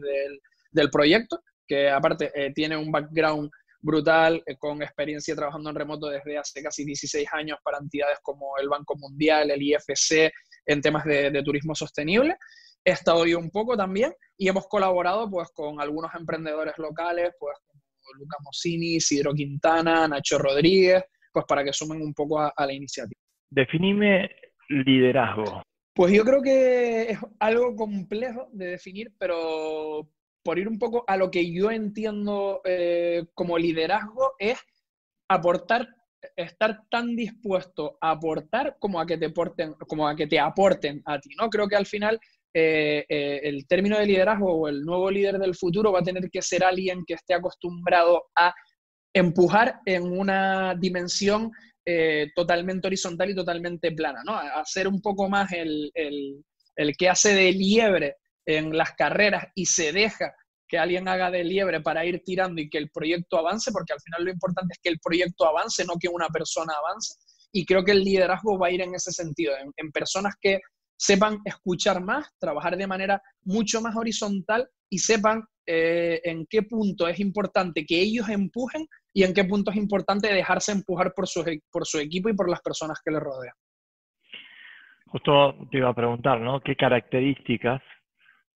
del, 0.73 0.91
proyecto, 0.91 1.41
que 1.67 1.89
aparte 1.89 2.31
eh, 2.35 2.53
tiene 2.53 2.77
un 2.77 2.91
background 2.91 3.51
brutal, 3.85 4.43
eh, 4.47 4.57
con 4.57 4.83
experiencia 4.83 5.37
trabajando 5.37 5.71
en 5.71 5.77
remoto 5.77 6.09
desde 6.09 6.39
hace 6.39 6.63
casi 6.63 6.85
16 6.85 7.29
años 7.33 7.59
para 7.63 7.79
entidades 7.79 8.19
como 8.23 8.57
el 8.59 8.69
Banco 8.69 8.97
Mundial, 8.97 9.51
el 9.51 9.63
IFC, 9.63 10.33
en 10.67 10.81
temas 10.81 11.05
de, 11.05 11.43
turismo 11.45 11.75
sostenible. 11.75 12.37
He 12.83 12.93
estado 12.93 13.27
yo 13.27 13.39
un 13.39 13.51
poco 13.51 13.77
también 13.77 14.15
y 14.37 14.49
hemos 14.49 14.67
colaborado 14.67 15.31
pues 15.31 15.51
con 15.53 15.81
algunos 15.81 16.15
emprendedores 16.15 16.75
locales, 16.79 17.33
pues 17.39 17.57
como 17.67 17.83
Luca 18.19 18.37
Mosini, 18.43 19.01
Sidro 19.01 19.33
Quintana, 19.33 20.09
Nacho 20.09 20.39
Rodríguez, 20.39 21.05
pues 21.33 21.45
para 21.47 21.63
que 21.63 21.73
sumen 21.73 22.01
un 22.01 22.15
poco 22.15 22.41
a, 22.41 22.53
la 22.57 22.73
iniciativa. 22.73 23.21
Definime 23.51 24.31
liderazgo. 24.69 25.63
Pues 25.95 26.13
yo 26.13 26.25
creo 26.25 26.43
que 26.43 27.13
es 27.13 27.19
algo 27.39 27.77
complejo 27.77 28.49
de 28.53 28.67
definir, 28.67 29.13
pero 29.17 30.11
por 30.43 30.59
ir 30.59 30.69
un 30.69 30.79
poco 30.79 31.05
a 31.07 31.17
lo 31.17 31.31
que 31.31 31.53
yo 31.53 31.71
entiendo 31.71 32.61
eh, 32.65 33.27
como 33.35 33.57
liderazgo 33.57 34.35
es 34.39 34.59
aportar 35.29 35.89
estar 36.37 36.81
tan 36.91 37.15
dispuesto 37.15 37.99
a 38.01 38.11
aportar 38.13 38.77
como 38.81 39.01
a 39.01 39.07
que 39.07 39.19
te 39.19 39.27
aporten, 39.27 39.75
como 39.87 40.09
a 40.09 40.17
que 40.17 40.27
te 40.27 40.41
aporten 40.41 41.03
a 41.05 41.21
ti, 41.21 41.31
¿no? 41.39 41.49
Creo 41.49 41.69
que 41.69 41.77
al 41.77 41.87
final 41.87 42.19
eh, 42.53 43.05
eh, 43.09 43.41
el 43.45 43.67
término 43.67 43.99
de 43.99 44.07
liderazgo 44.07 44.53
o 44.53 44.69
el 44.69 44.83
nuevo 44.83 45.11
líder 45.11 45.39
del 45.39 45.55
futuro 45.55 45.93
va 45.93 46.01
a 46.01 46.05
tener 46.05 46.31
que 46.31 46.43
ser 46.43 46.65
alguien 46.65 47.05
que 47.07 47.15
esté 47.15 47.35
acostumbrado 47.35 48.25
a 48.37 48.55
empujar 49.15 49.81
en 49.87 50.05
una 50.05 50.75
dimensión 50.75 51.53
eh, 51.87 52.31
totalmente 52.35 52.87
horizontal 52.87 53.31
y 53.31 53.35
totalmente 53.35 53.93
plana, 53.93 54.23
¿no? 54.25 54.37
Hacer 54.37 54.89
un 54.89 55.01
poco 55.01 55.29
más 55.29 55.53
el, 55.53 55.91
el 55.95 56.97
que 56.97 57.09
hace 57.09 57.35
de 57.35 57.53
liebre 57.53 58.17
en 58.47 58.77
las 58.77 58.93
carreras 58.93 59.47
y 59.55 59.67
se 59.67 59.93
deja 59.93 60.35
que 60.69 60.79
alguien 60.79 61.09
haga 61.09 61.31
de 61.31 61.45
liebre 61.45 61.81
para 61.81 62.05
ir 62.05 62.23
tirando 62.25 62.61
y 62.61 62.69
que 62.69 62.79
el 62.79 62.91
proyecto 62.91 63.39
avance, 63.39 63.71
porque 63.71 63.93
al 63.93 64.01
final 64.01 64.25
lo 64.25 64.31
importante 64.31 64.73
es 64.73 64.79
que 64.83 64.91
el 64.91 64.99
proyecto 64.99 65.47
avance, 65.47 65.85
no 65.85 65.95
que 65.99 66.09
una 66.09 66.29
persona 66.29 66.75
avance. 66.75 67.15
Y 67.53 67.65
creo 67.65 67.85
que 67.85 67.93
el 67.93 68.03
liderazgo 68.03 68.59
va 68.59 68.69
a 68.69 68.71
ir 68.71 68.81
en 68.81 68.95
ese 68.95 69.13
sentido, 69.13 69.53
en, 69.77 69.93
personas 69.93 70.35
que 70.41 70.61
sepan 70.97 71.39
escuchar 71.45 72.03
más, 72.03 72.27
trabajar 72.39 72.77
de 72.77 72.87
manera 72.87 73.23
mucho 73.43 73.81
más 73.81 73.95
horizontal 73.95 74.69
y 74.89 74.99
sepan 74.99 75.45
eh, 75.67 76.21
en 76.25 76.47
qué 76.47 76.63
punto 76.63 77.07
es 77.09 77.21
importante 77.21 77.85
que 77.87 78.01
ellos 78.01 78.29
empujen 78.29 78.87
y 79.15 79.23
en 79.23 79.33
qué 79.33 79.45
punto 79.45 79.71
es 79.71 79.77
importante 79.77 80.33
dejarse 80.33 80.73
empujar 80.73 81.15
por 81.15 81.27
su, 81.27 81.43
por 81.71 81.87
su 81.87 81.99
equipo 81.99 82.29
y 82.29 82.35
por 82.35 82.51
las 82.51 82.61
personas 82.61 83.01
que 83.03 83.13
le 83.13 83.21
rodean. 83.21 83.55
Justo 85.07 85.57
te 85.71 85.79
iba 85.79 85.89
a 85.89 85.95
preguntar, 85.95 86.41
¿no? 86.41 86.61
¿Qué 86.61 86.75
características 86.75 87.81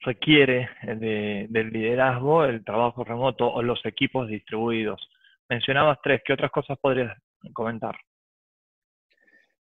requiere 0.00 0.68
del 0.82 1.70
liderazgo 1.70 2.44
el 2.44 2.64
trabajo 2.64 3.04
remoto 3.04 3.50
o 3.50 3.62
los 3.62 3.84
equipos 3.84 4.28
distribuidos. 4.28 5.00
Mencionabas 5.48 5.98
tres, 6.02 6.22
¿qué 6.24 6.34
otras 6.34 6.50
cosas 6.50 6.78
podrías 6.78 7.16
comentar? 7.52 7.96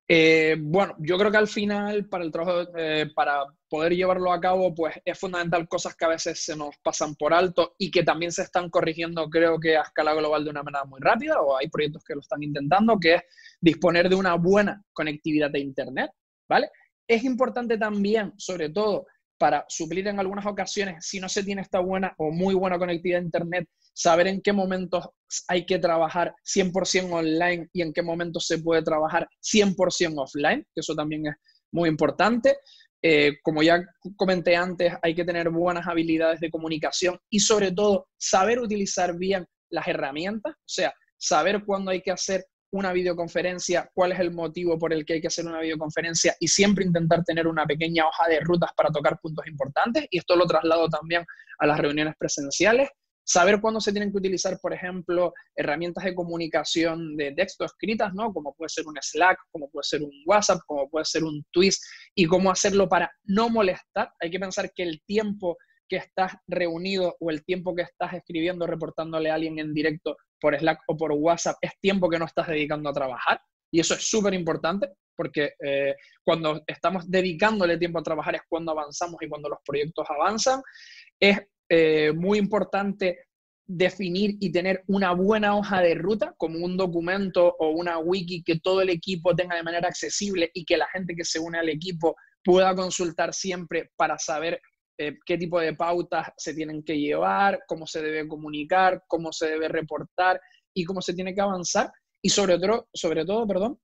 Eh, 0.10 0.56
bueno, 0.60 0.96
yo 1.00 1.18
creo 1.18 1.30
que 1.30 1.38
al 1.38 1.50
final 1.50 2.08
para 2.08 2.24
el 2.24 2.32
trabajo, 2.32 2.70
eh, 2.78 3.12
para 3.14 3.44
poder 3.68 3.94
llevarlo 3.94 4.32
a 4.32 4.40
cabo, 4.40 4.74
pues 4.74 4.96
es 5.04 5.20
fundamental 5.20 5.68
cosas 5.68 5.96
que 5.98 6.06
a 6.06 6.10
veces 6.10 6.42
se 6.44 6.56
nos 6.56 6.78
pasan 6.82 7.16
por 7.16 7.34
alto 7.34 7.76
y 7.78 7.92
que 7.92 8.04
también 8.04 8.32
se 8.32 8.44
están 8.44 8.70
corrigiendo, 8.70 9.30
creo 9.30 9.60
que 9.60 9.76
a 9.76 9.82
escala 9.82 10.14
global 10.14 10.46
de 10.46 10.52
una 10.52 10.64
manera 10.64 10.86
muy 10.86 11.02
rápida, 11.02 11.42
o 11.42 11.58
hay 11.58 11.68
proyectos 11.68 12.06
que 12.06 12.16
lo 12.16 12.22
están 12.22 12.42
intentando, 12.42 12.98
que 12.98 13.16
es 13.16 13.22
disponer 13.60 14.08
de 14.08 14.16
una 14.16 14.36
buena 14.36 14.82
conectividad 14.94 15.52
de 15.52 15.60
Internet, 15.60 16.12
¿vale? 16.48 16.70
Es 17.06 17.26
importante 17.26 17.78
también, 17.78 18.34
sobre 18.38 18.70
todo, 18.70 19.08
para 19.38 19.65
suplir 19.67 20.08
en 20.08 20.20
algunas 20.20 20.46
ocasiones, 20.46 21.06
si 21.06 21.20
no 21.20 21.29
se 21.29 21.44
tiene 21.44 21.62
esta 21.62 21.79
buena 21.79 22.13
o 22.17 22.32
muy 22.32 22.56
buena 22.56 22.77
conectividad 22.77 23.22
a 23.22 23.25
Internet, 23.25 23.70
saber 23.94 24.27
en 24.27 24.41
qué 24.41 24.53
momentos 24.53 25.10
hay 25.48 25.65
que 25.65 25.79
trabajar 25.79 26.34
100% 26.44 27.12
online 27.12 27.67
y 27.74 27.82
en 27.82 27.94
qué 27.94 28.01
momentos 28.01 28.46
se 28.46 28.60
puede 28.60 28.84
trabajar 28.84 29.27
100% 29.41 30.13
offline, 30.17 30.65
que 30.74 30.82
eso 30.82 30.96
también 30.96 31.27
es 31.27 31.36
muy 31.72 31.89
importante. 31.89 32.58
Eh, 33.01 33.38
como 33.44 33.62
ya 33.62 33.84
comenté 34.15 34.56
antes, 34.56 34.94
hay 35.01 35.13
que 35.13 35.25
tener 35.25 35.50
buenas 35.50 35.88
habilidades 35.88 36.39
de 36.39 36.50
comunicación 36.50 37.17
y 37.29 37.39
sobre 37.39 37.72
todo 37.72 38.08
saber 38.17 38.60
utilizar 38.60 39.17
bien 39.17 39.46
las 39.70 39.88
herramientas, 39.88 40.53
o 40.53 40.70
sea, 40.70 40.94
saber 41.17 41.63
cuándo 41.65 41.91
hay 41.91 42.01
que 42.01 42.12
hacer 42.12 42.46
una 42.72 42.92
videoconferencia, 42.92 43.90
cuál 43.94 44.12
es 44.12 44.20
el 44.20 44.32
motivo 44.32 44.78
por 44.78 44.94
el 44.94 45.06
que 45.06 45.14
hay 45.14 45.22
que 45.22 45.28
hacer 45.28 45.46
una 45.46 45.62
videoconferencia 45.62 46.36
y 46.40 46.48
siempre 46.48 46.86
intentar 46.86 47.24
tener 47.24 47.48
una 47.48 47.66
pequeña 47.66 48.08
hoja 48.08 48.28
de 48.28 48.40
rutas 48.42 48.72
para 48.76 48.90
tocar 48.90 49.20
puntos 49.22 49.48
importantes. 49.48 50.06
Y 50.10 50.20
esto 50.20 50.36
lo 50.36 50.46
traslado 50.46 50.90
también 50.90 51.26
a 51.60 51.68
las 51.68 51.80
reuniones 51.80 52.16
presenciales. 52.18 52.90
Saber 53.24 53.60
cuándo 53.60 53.82
se 53.82 53.92
tienen 53.92 54.12
que 54.12 54.20
utilizar, 54.20 54.58
por 54.62 54.74
ejemplo, 54.74 55.34
herramientas 55.56 56.06
de 56.06 56.16
comunicación 56.16 57.18
de 57.18 57.34
texto 57.34 57.66
escritas, 57.66 58.14
¿no? 58.14 58.32
Como 58.32 58.54
puede 58.54 58.70
ser 58.70 58.88
un 58.88 58.98
Slack, 59.02 59.38
como 59.52 59.70
puede 59.70 59.84
ser 59.84 60.02
un 60.02 60.12
WhatsApp, 60.26 60.60
como 60.66 60.90
puede 60.90 61.04
ser 61.04 61.26
un 61.26 61.44
Twist, 61.52 61.84
y 62.16 62.26
cómo 62.26 62.50
hacerlo 62.50 62.88
para 62.88 63.12
no 63.26 63.50
molestar. 63.50 64.12
Hay 64.22 64.32
que 64.32 64.40
pensar 64.40 64.72
que 64.74 64.84
el 64.84 65.02
tiempo 65.06 65.58
que 65.90 65.98
estás 65.98 66.34
reunido 66.48 67.16
o 67.20 67.30
el 67.30 67.44
tiempo 67.44 67.76
que 67.76 67.84
estás 67.84 68.14
escribiendo, 68.14 68.68
reportándole 68.68 69.30
a 69.30 69.36
alguien 69.36 69.60
en 69.60 69.74
directo 69.74 70.16
por 70.39 70.58
Slack 70.58 70.82
o 70.88 70.98
por 70.98 71.12
WhatsApp, 71.12 71.58
es 71.62 71.72
tiempo 71.79 72.10
que 72.10 72.20
no 72.20 72.25
estás 72.25 72.48
dedicando 72.48 72.89
a 72.89 72.94
trabajar. 72.94 73.41
Y 73.72 73.79
eso 73.79 73.96
es 73.96 74.10
súper 74.10 74.34
importante 74.34 74.89
porque 75.15 75.53
eh, 75.60 75.96
cuando 76.24 76.62
estamos 76.67 77.10
dedicándole 77.10 77.77
tiempo 77.77 78.00
a 78.00 78.03
trabajar 78.03 78.36
es 78.36 78.41
cuando 78.48 78.72
avanzamos 78.72 79.22
y 79.22 79.27
cuando 79.27 79.50
los 79.50 79.60
proyectos 79.65 80.08
avanzan. 80.10 80.62
Es 81.20 81.39
eh, 81.70 82.13
muy 82.13 82.38
importante 82.38 83.25
definir 83.65 84.38
y 84.39 84.51
tener 84.51 84.84
una 84.88 85.12
buena 85.12 85.56
hoja 85.56 85.82
de 85.82 85.96
ruta, 85.96 86.34
como 86.38 86.63
un 86.63 86.77
documento 86.77 87.56
o 87.60 87.72
una 87.72 87.98
wiki 88.00 88.44
que 88.44 88.60
todo 88.60 88.82
el 88.82 88.89
equipo 88.89 89.36
tenga 89.36 89.58
de 89.58 89.63
manera 89.63 89.89
accesible 89.89 90.50
y 90.53 90.63
que 90.63 90.77
la 90.77 90.88
gente 90.88 91.15
que 91.15 91.25
se 91.25 91.39
une 91.39 91.58
al 91.58 91.67
equipo 91.67 92.15
pueda 92.44 92.74
consultar 92.75 93.34
siempre 93.34 93.91
para 93.98 94.17
saber 94.17 94.62
eh, 94.98 95.18
qué 95.25 95.38
tipo 95.38 95.60
de 95.60 95.74
pautas 95.74 96.30
se 96.38 96.54
tienen 96.54 96.84
que 96.84 96.98
llevar, 96.98 97.60
cómo 97.68 97.86
se 97.86 98.01
debe 98.01 98.27
comunicar, 98.27 99.04
cómo 99.08 99.32
se 99.32 99.48
debe 99.48 99.68
reportar 99.68 100.42
y 100.74 100.84
cómo 100.86 101.01
se 101.01 101.13
tiene 101.13 101.34
que 101.34 101.42
avanzar. 101.42 101.92
Y 102.22 102.30
sobre 102.30 102.58
todo, 102.60 102.89
sobre 102.94 103.25
todo 103.25 103.48
perdón, 103.48 103.80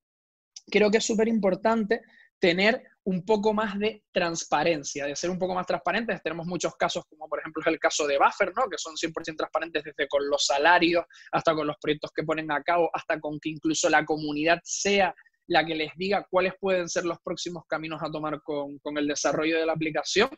creo 0.69 0.89
que 0.89 0.97
es 0.97 1.05
súper 1.05 1.27
importante 1.27 2.01
tener 2.39 2.83
un 3.05 3.25
poco 3.25 3.53
más 3.53 3.77
de 3.79 4.03
transparencia, 4.11 5.05
de 5.05 5.15
ser 5.15 5.29
un 5.29 5.37
poco 5.37 5.53
más 5.53 5.65
transparentes. 5.65 6.21
Tenemos 6.23 6.45
muchos 6.45 6.75
casos, 6.75 7.05
como 7.05 7.27
por 7.27 7.39
ejemplo 7.39 7.61
es 7.61 7.67
el 7.67 7.79
caso 7.79 8.07
de 8.07 8.17
Buffer, 8.17 8.53
¿no? 8.55 8.67
que 8.69 8.77
son 8.77 8.95
100% 8.95 9.37
transparentes 9.37 9.83
desde 9.83 10.07
con 10.07 10.27
los 10.27 10.45
salarios 10.45 11.05
hasta 11.31 11.53
con 11.53 11.67
los 11.67 11.77
proyectos 11.81 12.11
que 12.13 12.23
ponen 12.23 12.51
a 12.51 12.61
cabo, 12.63 12.89
hasta 12.93 13.19
con 13.19 13.39
que 13.39 13.49
incluso 13.49 13.89
la 13.89 14.05
comunidad 14.05 14.59
sea 14.63 15.13
la 15.53 15.63
que 15.63 15.75
les 15.75 15.91
diga 15.95 16.25
cuáles 16.29 16.53
pueden 16.59 16.89
ser 16.89 17.05
los 17.05 17.19
próximos 17.23 17.63
caminos 17.67 18.01
a 18.01 18.09
tomar 18.09 18.41
con, 18.41 18.79
el 18.97 19.07
desarrollo 19.07 19.59
de 19.59 19.65
la 19.67 19.73
aplicación, 19.73 20.29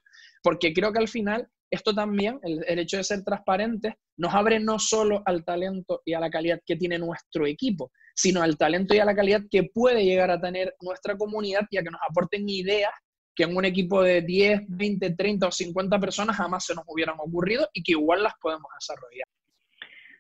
porque 0.43 0.73
creo 0.73 0.91
que 0.91 0.99
al 0.99 1.07
final 1.07 1.47
esto 1.71 1.95
también, 1.95 2.37
el, 2.43 2.79
hecho 2.79 2.97
de 2.97 3.03
ser 3.05 3.23
transparentes, 3.23 3.93
nos 4.17 4.33
abre 4.33 4.59
no 4.59 4.77
solo 4.77 5.23
al 5.25 5.45
talento 5.45 6.01
y 6.05 6.13
a 6.13 6.19
la 6.19 6.29
calidad 6.29 6.59
que 6.65 6.75
tiene 6.75 6.99
nuestro 6.99 7.47
equipo, 7.47 7.91
sino 8.13 8.41
al 8.41 8.57
talento 8.57 8.93
y 8.93 8.99
a 8.99 9.05
la 9.05 9.15
calidad 9.15 9.41
que 9.49 9.63
puede 9.73 10.03
llegar 10.03 10.31
a 10.31 10.39
tener 10.39 10.75
nuestra 10.81 11.17
comunidad 11.17 11.65
y 11.69 11.77
a 11.77 11.83
que 11.83 11.91
nos 11.91 12.01
aporten 12.09 12.47
ideas 12.49 12.91
que 13.33 13.43
en 13.43 13.55
un 13.55 13.65
equipo 13.65 14.01
de 14.01 14.21
10, 14.21 14.63
20, 14.67 15.15
30 15.15 15.47
o 15.47 15.51
50 15.51 15.99
personas 15.99 16.35
jamás 16.35 16.65
se 16.65 16.75
nos 16.75 16.83
hubieran 16.87 17.15
ocurrido 17.19 17.69
y 17.73 17.83
que 17.83 17.93
igual 17.93 18.21
las 18.21 18.33
podemos 18.41 18.67
desarrollar. 18.79 19.27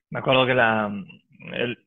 Me 0.09 0.19
acuerdo 0.19 0.45
que 0.45 0.53
la, 0.53 0.89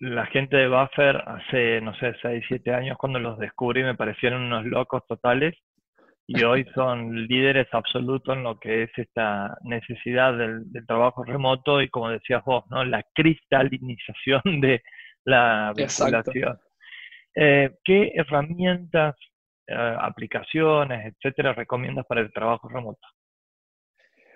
la 0.00 0.26
gente 0.26 0.56
de 0.56 0.68
Buffer 0.68 1.16
hace, 1.26 1.80
no 1.80 1.94
sé, 1.94 2.14
6, 2.20 2.44
7 2.48 2.74
años 2.74 2.98
cuando 2.98 3.18
los 3.18 3.38
descubrí 3.38 3.82
me 3.82 3.94
parecieron 3.94 4.42
unos 4.42 4.64
locos 4.66 5.06
totales 5.06 5.54
y 6.26 6.34
hoy 6.44 6.66
son 6.74 7.26
líderes 7.26 7.66
absolutos 7.72 8.36
en 8.36 8.44
lo 8.44 8.58
que 8.58 8.84
es 8.84 8.90
esta 8.96 9.56
necesidad 9.62 10.36
del, 10.36 10.64
trabajo 10.86 11.24
remoto 11.24 11.80
y 11.82 11.88
como 11.88 12.10
decías 12.10 12.44
vos, 12.44 12.64
¿no? 12.70 12.84
la 12.84 13.02
cristalización 13.14 14.42
de 14.60 14.82
la 15.24 15.72
vinculación. 15.76 16.58
Eh, 17.34 17.70
¿Qué 17.84 18.12
herramientas 18.14 19.14
eh, 19.66 19.96
aplicaciones, 20.00 21.14
etcétera, 21.14 21.52
recomiendas 21.52 22.06
para 22.06 22.20
el 22.20 22.32
trabajo 22.32 22.68
remoto? 22.68 23.06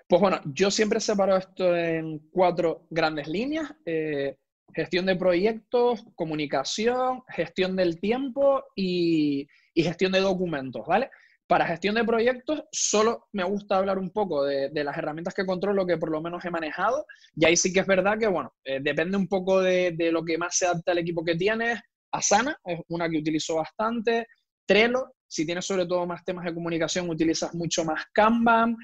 Pues 0.09 0.21
bueno, 0.21 0.41
yo 0.45 0.71
siempre 0.71 1.01
separo 1.01 1.37
esto 1.37 1.75
en 1.75 2.19
cuatro 2.31 2.87
grandes 2.91 3.29
líneas. 3.29 3.75
Eh, 3.87 4.37
gestión 4.75 5.07
de 5.07 5.17
proyectos, 5.17 6.05
comunicación, 6.15 7.23
gestión 7.29 7.77
del 7.77 8.01
tiempo 8.01 8.65
y, 8.75 9.47
gestión 9.75 10.13
de 10.13 10.21
documentos, 10.21 10.87
¿vale? 10.87 11.11
Para 11.47 11.67
gestión 11.67 11.95
de 11.95 12.05
proyectos, 12.05 12.65
solo 12.73 13.27
me 13.33 13.45
gusta 13.45 13.77
hablar 13.77 13.99
un 13.99 14.11
poco 14.11 14.45
de, 14.45 14.71
las 14.73 14.97
herramientas 14.97 15.35
que 15.35 15.45
controlo, 15.45 15.87
que 15.87 15.99
por 15.99 16.11
lo 16.11 16.23
menos 16.23 16.45
he 16.45 16.51
manejado. 16.51 17.07
Y 17.37 17.45
ahí 17.45 17.57
sí 17.57 17.73
que 17.73 17.81
es 17.81 17.87
verdad 17.87 18.19
que, 18.19 18.27
bueno, 18.27 18.55
eh, 18.65 18.81
depende 18.83 19.17
un 19.17 19.29
poco 19.29 19.61
de, 19.61 19.93
de, 19.93 20.13
lo 20.13 20.25
que 20.25 20.39
más 20.39 20.57
se 20.57 20.67
adapta 20.67 20.93
al 20.93 20.99
equipo 20.99 21.25
que 21.25 21.37
tienes. 21.37 21.81
Asana 22.11 22.59
es 22.65 22.81
una 22.89 23.09
que 23.09 23.19
utilizo 23.19 23.57
bastante. 23.57 24.27
Trello, 24.65 25.13
si 25.27 25.45
tienes 25.45 25.67
sobre 25.67 25.87
todo 25.87 26.07
más 26.07 26.25
temas 26.25 26.45
de 26.45 26.55
comunicación, 26.55 27.09
utilizas 27.09 27.55
mucho 27.55 27.85
más 27.85 28.05
Kanban. 28.13 28.77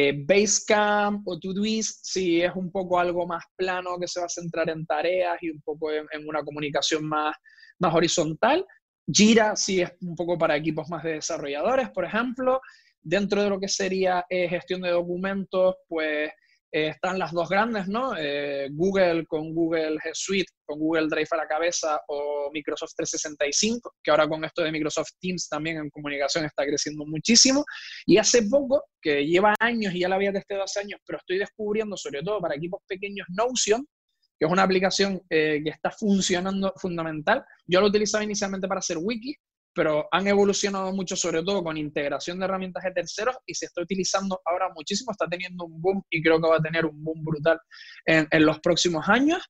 Eh, 0.00 0.14
Basecamp 0.24 1.26
o 1.26 1.40
Todoist, 1.40 2.04
si 2.04 2.40
es 2.40 2.54
un 2.54 2.70
poco 2.70 3.00
algo 3.00 3.26
más 3.26 3.42
plano 3.56 3.98
que 3.98 4.06
se 4.06 4.20
va 4.20 4.26
a 4.26 4.28
centrar 4.28 4.70
en 4.70 4.86
tareas 4.86 5.36
y 5.40 5.50
un 5.50 5.60
poco 5.60 5.90
en, 5.90 6.28
una 6.28 6.44
comunicación 6.44 7.04
más, 7.04 7.34
horizontal. 7.80 8.64
Jira, 9.12 9.56
si 9.56 9.80
es 9.80 9.90
un 10.00 10.14
poco 10.14 10.38
para 10.38 10.56
equipos 10.56 10.88
más 10.88 11.02
de 11.02 11.14
desarrolladores, 11.14 11.90
por 11.90 12.04
ejemplo. 12.04 12.60
Dentro 13.02 13.42
de 13.42 13.50
lo 13.50 13.58
que 13.58 13.66
sería 13.66 14.24
eh, 14.30 14.48
gestión 14.48 14.82
de 14.82 14.90
documentos, 14.90 15.74
pues 15.88 16.30
eh, 16.70 16.88
están 16.88 17.18
las 17.18 17.32
dos 17.32 17.48
grandes, 17.48 17.88
¿no? 17.88 18.14
Eh, 18.16 18.68
Google 18.72 19.24
con 19.26 19.54
Google 19.54 19.96
Suite, 20.12 20.52
con 20.64 20.78
Google 20.78 21.08
Drive 21.08 21.28
a 21.30 21.36
la 21.36 21.46
cabeza, 21.46 21.98
o 22.08 22.50
Microsoft 22.52 22.92
365, 22.96 23.94
que 24.02 24.10
ahora 24.10 24.28
con 24.28 24.44
esto 24.44 24.62
de 24.62 24.72
Microsoft 24.72 25.12
Teams 25.18 25.48
también 25.48 25.78
en 25.78 25.90
comunicación 25.90 26.44
está 26.44 26.66
creciendo 26.66 27.06
muchísimo. 27.06 27.64
Y 28.04 28.18
hace 28.18 28.42
poco, 28.42 28.84
que 29.00 29.26
lleva 29.26 29.54
años 29.60 29.94
y 29.94 30.00
ya 30.00 30.08
la 30.08 30.16
había 30.16 30.32
testado 30.32 30.64
hace 30.64 30.80
años, 30.80 31.00
pero 31.06 31.18
estoy 31.18 31.38
descubriendo, 31.38 31.96
sobre 31.96 32.22
todo 32.22 32.40
para 32.40 32.56
equipos 32.56 32.82
pequeños, 32.86 33.26
Notion, 33.30 33.86
que 34.38 34.46
es 34.46 34.52
una 34.52 34.62
aplicación 34.62 35.22
eh, 35.30 35.60
que 35.64 35.70
está 35.70 35.90
funcionando 35.90 36.72
fundamental. 36.76 37.44
Yo 37.66 37.80
lo 37.80 37.86
utilizaba 37.86 38.24
inicialmente 38.24 38.68
para 38.68 38.80
hacer 38.80 38.98
wiki, 39.00 39.34
pero 39.78 40.08
han 40.10 40.26
evolucionado 40.26 40.92
mucho, 40.92 41.14
sobre 41.14 41.40
todo 41.44 41.62
con 41.62 41.76
integración 41.76 42.40
de 42.40 42.46
herramientas 42.46 42.82
de 42.82 42.90
terceros 42.90 43.36
y 43.46 43.54
se 43.54 43.66
está 43.66 43.80
utilizando 43.80 44.40
ahora 44.44 44.70
muchísimo, 44.74 45.12
está 45.12 45.28
teniendo 45.28 45.66
un 45.66 45.80
boom 45.80 46.02
y 46.10 46.20
creo 46.20 46.40
que 46.40 46.48
va 46.48 46.56
a 46.56 46.60
tener 46.60 46.84
un 46.84 47.00
boom 47.04 47.22
brutal 47.22 47.60
en, 48.04 48.44
los 48.44 48.58
próximos 48.58 49.08
años. 49.08 49.40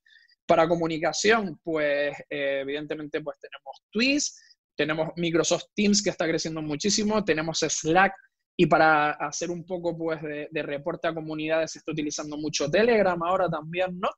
Para 0.45 0.69
comunicación, 0.69 1.59
pues 1.65 2.15
eh, 2.29 2.59
evidentemente 2.61 3.23
pues 3.23 3.39
tenemos 3.41 3.83
Twist, 3.91 4.37
tenemos 4.77 5.09
Microsoft 5.17 5.65
Teams 5.75 6.03
que 6.03 6.11
está 6.11 6.27
creciendo 6.27 6.61
muchísimo, 6.61 7.25
tenemos 7.25 7.61
Slack 7.61 8.13
y 8.55 8.67
para 8.67 9.13
hacer 9.13 9.51
un 9.51 9.65
poco 9.65 9.97
pues 9.97 10.21
de, 10.21 10.49
de 10.51 10.63
reporte 10.63 11.09
a 11.09 11.15
comunidades 11.15 11.73
se 11.73 11.79
está 11.79 11.93
utilizando 11.93 12.37
mucho 12.37 12.71
Telegram 12.71 13.23
ahora 13.23 13.49
también, 13.49 13.99
¿no? 13.99 14.11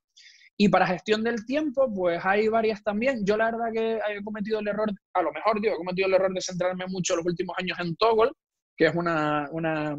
Y 0.62 0.68
para 0.68 0.86
gestión 0.86 1.24
del 1.24 1.46
tiempo, 1.46 1.90
pues 1.90 2.22
hay 2.22 2.48
varias 2.48 2.82
también. 2.82 3.24
Yo 3.24 3.34
la 3.34 3.50
verdad 3.50 3.72
que 3.72 3.94
he 3.94 4.22
cometido 4.22 4.58
el 4.58 4.68
error, 4.68 4.92
a 5.14 5.22
lo 5.22 5.32
mejor 5.32 5.58
digo, 5.58 5.72
he 5.72 5.78
cometido 5.78 6.06
el 6.06 6.12
error 6.12 6.34
de 6.34 6.42
centrarme 6.42 6.84
mucho 6.86 7.16
los 7.16 7.24
últimos 7.24 7.56
años 7.58 7.78
en 7.80 7.96
Toggle, 7.96 8.30
que 8.76 8.84
es 8.84 8.94
una, 8.94 9.48
una 9.52 9.96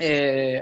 eh, 0.00 0.60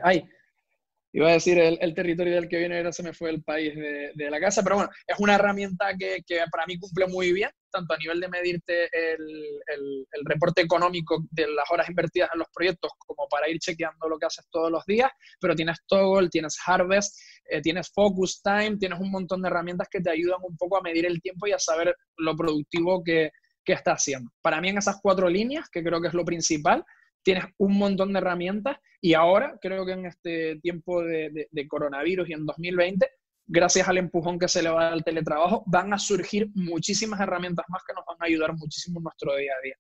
iba 1.12 1.29
a 1.29 1.33
decir 1.33 1.59
el, 1.59 1.94
territorio 1.94 2.35
del 2.35 2.49
que 2.49 2.59
viene, 2.59 2.77
ahora 2.77 2.92
se 2.92 3.03
me 3.03 3.12
fue 3.12 3.31
el 3.31 3.42
país 3.42 3.75
de, 3.75 4.31
la 4.31 4.40
casa, 4.40 4.62
pero 4.62 4.77
bueno, 4.77 4.90
es 5.07 5.18
una 5.18 5.37
herramienta 5.37 5.94
que, 5.97 6.23
para 6.51 6.66
mí 6.66 6.79
cumple 6.79 7.07
muy 7.07 7.33
bien, 7.33 7.51
tanto 7.71 7.94
a 7.94 7.99
nivel 7.99 8.21
de 8.21 8.29
medirte 8.29 8.85
el, 8.92 9.27
el, 9.66 10.25
reporte 10.25 10.62
económico 10.62 11.25
de 11.31 11.49
las 11.49 11.71
horas 11.71 11.88
invertidas 11.88 12.31
en 12.33 12.40
los 12.40 12.49
proyectos, 12.55 12.90
como 12.99 13.27
para 13.29 13.49
ir 13.49 13.59
chequeando 13.59 14.09
lo 14.09 14.18
que 14.18 14.27
haces 14.27 14.47
todos 14.51 14.71
los 14.71 14.85
días, 14.85 15.11
pero 15.40 15.55
tienes 15.55 15.79
Toggle, 15.87 16.29
tienes 16.29 16.59
Harvest, 16.66 17.18
eh, 17.49 17.62
tienes 17.62 17.90
Focus 17.94 18.42
Time, 18.42 18.77
tienes 18.79 19.01
un 19.01 19.11
montón 19.11 19.40
de 19.42 19.49
herramientas 19.49 19.88
que 19.90 20.01
te 20.01 20.11
ayudan 20.11 20.40
un 20.42 20.57
poco 20.57 20.77
a 20.77 20.83
medir 20.83 21.07
el 21.07 21.23
tiempo 21.23 21.47
y 21.47 21.53
a 21.53 21.59
saber 21.59 21.97
lo 22.18 22.37
productivo 22.37 23.03
que, 23.03 23.31
que 23.64 23.73
está 23.73 23.92
haciendo. 23.92 24.31
Para 24.42 24.61
mí 24.61 24.68
en 24.68 24.79
esas 24.79 24.99
cuatro 25.03 25.29
líneas, 25.29 25.68
que 25.71 25.83
creo 25.83 26.01
que 26.01 26.09
es 26.09 26.14
lo 26.14 26.25
principal, 26.25 26.85
tienes 27.29 27.45
un 27.59 27.77
montón 27.77 28.14
de 28.14 28.21
herramientas 28.21 28.79
y 29.03 29.12
ahora 29.12 29.59
creo 29.61 29.85
que 29.85 29.93
en 29.93 30.07
este 30.07 30.59
tiempo 30.61 31.03
de, 31.03 31.47
coronavirus 31.69 32.31
y 32.31 32.33
en 32.33 32.47
2020, 32.47 33.07
gracias 33.47 33.87
al 33.87 33.99
empujón 33.99 34.38
que 34.38 34.49
se 34.49 34.62
le 34.62 34.71
va 34.71 34.88
al 34.88 35.05
teletrabajo, 35.05 35.62
van 35.67 35.93
a 35.93 35.99
surgir 35.99 36.49
muchísimas 36.55 37.21
herramientas 37.21 37.67
más 37.69 37.83
que 37.87 37.93
nos 37.93 38.07
van 38.07 38.17
a 38.19 38.25
ayudar 38.25 38.55
muchísimo 38.55 39.01
en 39.01 39.05
nuestro 39.05 39.37
día 39.37 39.53
a 39.53 39.62
día. 39.62 39.75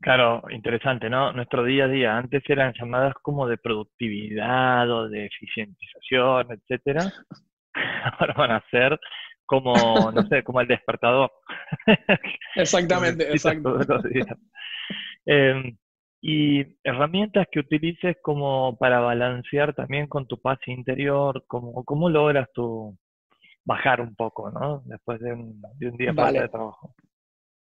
Claro, 0.00 0.42
interesante, 0.48 1.10
¿no? 1.10 1.34
Nuestro 1.34 1.64
día 1.64 1.84
a 1.84 1.88
día, 1.88 2.16
antes 2.16 2.42
eran 2.48 2.72
llamadas 2.72 3.12
como 3.20 3.46
de 3.46 3.58
productividad 3.58 4.90
o 4.90 5.10
de 5.10 5.26
eficientización, 5.26 6.46
etcétera. 6.50 7.12
Ahora 8.18 8.32
van 8.38 8.52
a 8.52 8.64
ser 8.70 8.98
como, 9.44 9.74
no 10.12 10.22
sé, 10.28 10.42
como 10.44 10.62
el 10.62 10.66
despertador. 10.68 11.30
Exactamente, 12.54 13.24
exacto. 13.30 13.78
Em, 15.26 15.76
y 16.26 16.62
herramientas 16.82 17.46
que 17.52 17.60
utilices 17.60 18.16
como 18.22 18.76
para 18.78 19.00
balancear 19.00 19.74
también 19.74 20.06
con 20.06 20.26
tu 20.26 20.40
paz 20.40 20.58
interior, 20.66 21.44
como, 21.46 21.84
¿cómo 21.84 22.08
logras 22.08 22.48
tú 22.54 22.96
bajar 23.64 24.00
un 24.00 24.14
poco, 24.14 24.50
¿no? 24.50 24.82
Después 24.86 25.20
de 25.20 25.32
un, 25.32 25.60
día 25.78 26.12
de 26.12 26.48
trabajo. 26.48 26.94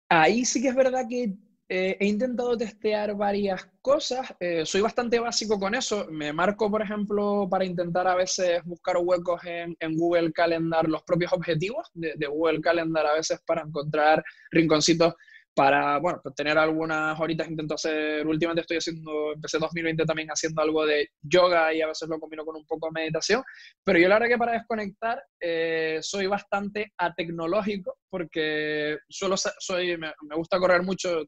Ahí 0.09 0.45
sí 0.45 0.61
que 0.61 0.67
es 0.67 0.75
verdad 0.75 1.05
que 1.09 1.33
eh, 1.69 1.97
he 1.99 2.05
intentado 2.05 2.55
testear 2.55 3.15
varias 3.15 3.65
cosas. 3.81 4.35
Eh, 4.39 4.65
soy 4.65 4.81
bastante 4.81 5.19
básico 5.19 5.59
con 5.59 5.73
eso. 5.73 6.05
Me 6.11 6.31
marco, 6.31 6.69
por 6.69 6.83
ejemplo, 6.83 7.47
para 7.49 7.65
intentar 7.65 8.07
a 8.07 8.15
veces 8.15 8.63
buscar 8.65 8.97
huecos 8.97 9.41
en, 9.45 9.75
Google 9.95 10.31
Calendar 10.31 10.87
los 10.87 11.01
propios 11.01 11.33
objetivos 11.33 11.89
de, 11.95 12.13
de, 12.15 12.27
Google 12.27 12.61
Calendar, 12.61 13.07
a 13.07 13.13
veces 13.15 13.41
para 13.47 13.63
encontrar 13.63 14.23
rinconcitos 14.51 15.15
para, 15.55 15.99
bueno, 15.99 16.19
pues 16.21 16.33
tener 16.35 16.57
algunas 16.57 17.19
horitas 17.19 17.47
intento 17.47 17.75
hacer, 17.75 18.25
últimamente 18.25 18.61
estoy 18.61 18.77
haciendo, 18.77 19.33
empecé 19.33 19.59
2020 19.59 20.05
también 20.05 20.29
haciendo 20.29 20.61
algo 20.61 20.85
de 20.85 21.09
yoga 21.21 21.73
y 21.73 21.81
a 21.81 21.87
veces 21.87 22.09
lo 22.09 22.19
combino 22.19 22.43
con 22.43 22.55
un 22.55 22.65
poco 22.65 22.87
de 22.87 23.01
meditación, 23.01 23.43
pero 23.83 23.99
yo 23.99 24.07
la 24.07 24.15
verdad 24.15 24.29
que 24.29 24.37
para 24.37 24.53
desconectar 24.53 25.23
eh, 25.39 25.99
soy 26.01 26.27
bastante 26.27 26.93
atecnológico 26.97 27.97
porque 28.09 28.97
suelo, 29.07 29.35
soy, 29.37 29.97
me, 29.97 30.11
gusta 30.35 30.59
correr 30.59 30.81
mucho 30.81 31.21
eh, 31.21 31.27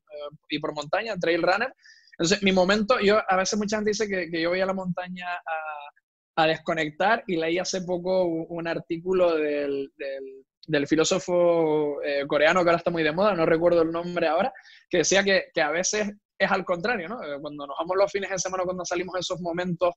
y 0.50 0.60
por 0.60 0.74
montaña, 0.74 1.16
trail 1.18 1.44
runner, 1.44 1.74
entonces 2.18 2.42
mi 2.42 2.52
momento, 2.52 3.00
yo 3.00 3.20
a 3.28 3.36
veces 3.36 3.60
mucha 3.60 3.78
gente 3.78 3.92
dice 3.92 4.08
que, 4.08 4.30
que 4.32 4.42
yo 4.42 4.50
voy 4.50 4.62
a 4.62 4.66
la 4.66 4.74
montaña 4.74 5.28
a, 5.36 6.44
a 6.44 6.48
desconectar 6.48 7.24
y 7.28 7.38
leí 7.38 7.60
hace 7.60 7.82
poco 7.82 8.26
un, 8.26 8.68
artículo 8.68 9.36
del, 9.36 9.92
del 9.98 10.46
del 10.68 10.88
filósofo 10.88 12.02
eh, 12.04 12.26
coreano 12.28 12.64
que 12.64 12.70
ahora 12.70 12.78
está 12.78 12.92
muy 12.92 13.04
de 13.04 13.12
moda, 13.12 13.34
no 13.34 13.46
recuerdo 13.46 13.82
el 13.82 13.92
nombre 13.92 14.28
ahora, 14.28 14.54
que 14.90 15.00
decía 15.00 15.24
que, 15.24 15.62
a 15.62 15.72
veces 15.72 16.12
es 16.38 16.52
al 16.52 16.66
contrario, 16.66 17.10
¿no? 17.10 17.24
Eh, 17.24 17.38
cuando 17.42 17.68
nos 17.68 17.76
vamos 17.80 17.98
los 17.98 18.12
fines 18.12 18.30
de 18.30 18.40
semana, 18.40 18.64
cuando 18.64 18.86
salimos 18.86 19.16
esos 19.20 19.40
momentos 19.42 19.94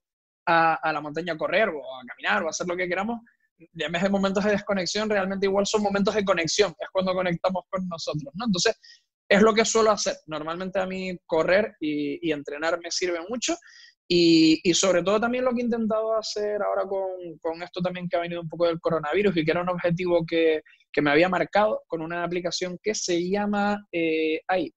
a, 0.46 0.92
la 0.92 1.00
montaña 1.00 1.34
a 1.34 1.36
correr 1.36 1.68
o 1.68 1.78
a 1.78 2.02
caminar 2.06 2.42
o 2.42 2.46
a 2.46 2.50
hacer 2.50 2.66
lo 2.66 2.76
que 2.76 2.88
queramos, 2.88 3.20
en 3.58 3.92
vez 3.92 4.02
de 4.02 4.08
momentos 4.08 4.44
de 4.44 4.52
desconexión, 4.52 5.10
realmente 5.10 5.46
igual 5.46 5.66
son 5.66 5.82
momentos 5.82 6.14
de 6.14 6.24
conexión, 6.24 6.74
es 6.78 6.88
cuando 6.92 7.12
conectamos 7.12 7.64
con 7.68 7.86
nosotros, 7.88 8.32
¿no? 8.34 8.46
Entonces, 8.46 8.78
es 9.28 9.42
lo 9.42 9.52
que 9.52 9.64
suelo 9.64 9.90
hacer. 9.90 10.16
Normalmente 10.26 10.78
a 10.78 10.86
mí 10.86 11.18
correr 11.26 11.76
y 11.80 12.32
entrenar 12.32 12.78
me 12.82 12.90
sirve 12.90 13.18
mucho 13.28 13.54
y, 14.08 14.60
y, 14.62 14.72
sobre 14.72 15.02
todo 15.02 15.20
también 15.20 15.44
lo 15.44 15.52
que 15.52 15.60
he 15.60 15.64
intentado 15.64 16.16
hacer 16.16 16.62
ahora 16.62 16.82
con, 16.88 17.38
con, 17.40 17.62
esto 17.62 17.82
también 17.82 18.08
que 18.08 18.16
ha 18.16 18.20
venido 18.20 18.40
un 18.40 18.48
poco 18.48 18.66
del 18.66 18.80
coronavirus 18.80 19.36
y 19.36 19.44
que 19.44 19.50
era 19.50 19.60
un 19.60 19.68
objetivo 19.68 20.24
que, 20.26 20.62
que 20.90 21.02
me 21.02 21.10
había 21.10 21.28
marcado 21.28 21.82
con 21.86 22.00
una 22.00 22.24
aplicación 22.24 22.78
que 22.82 22.94
se 22.94 23.28
llama... 23.28 23.86
Eh, 23.92 24.40
ay, 24.48 24.72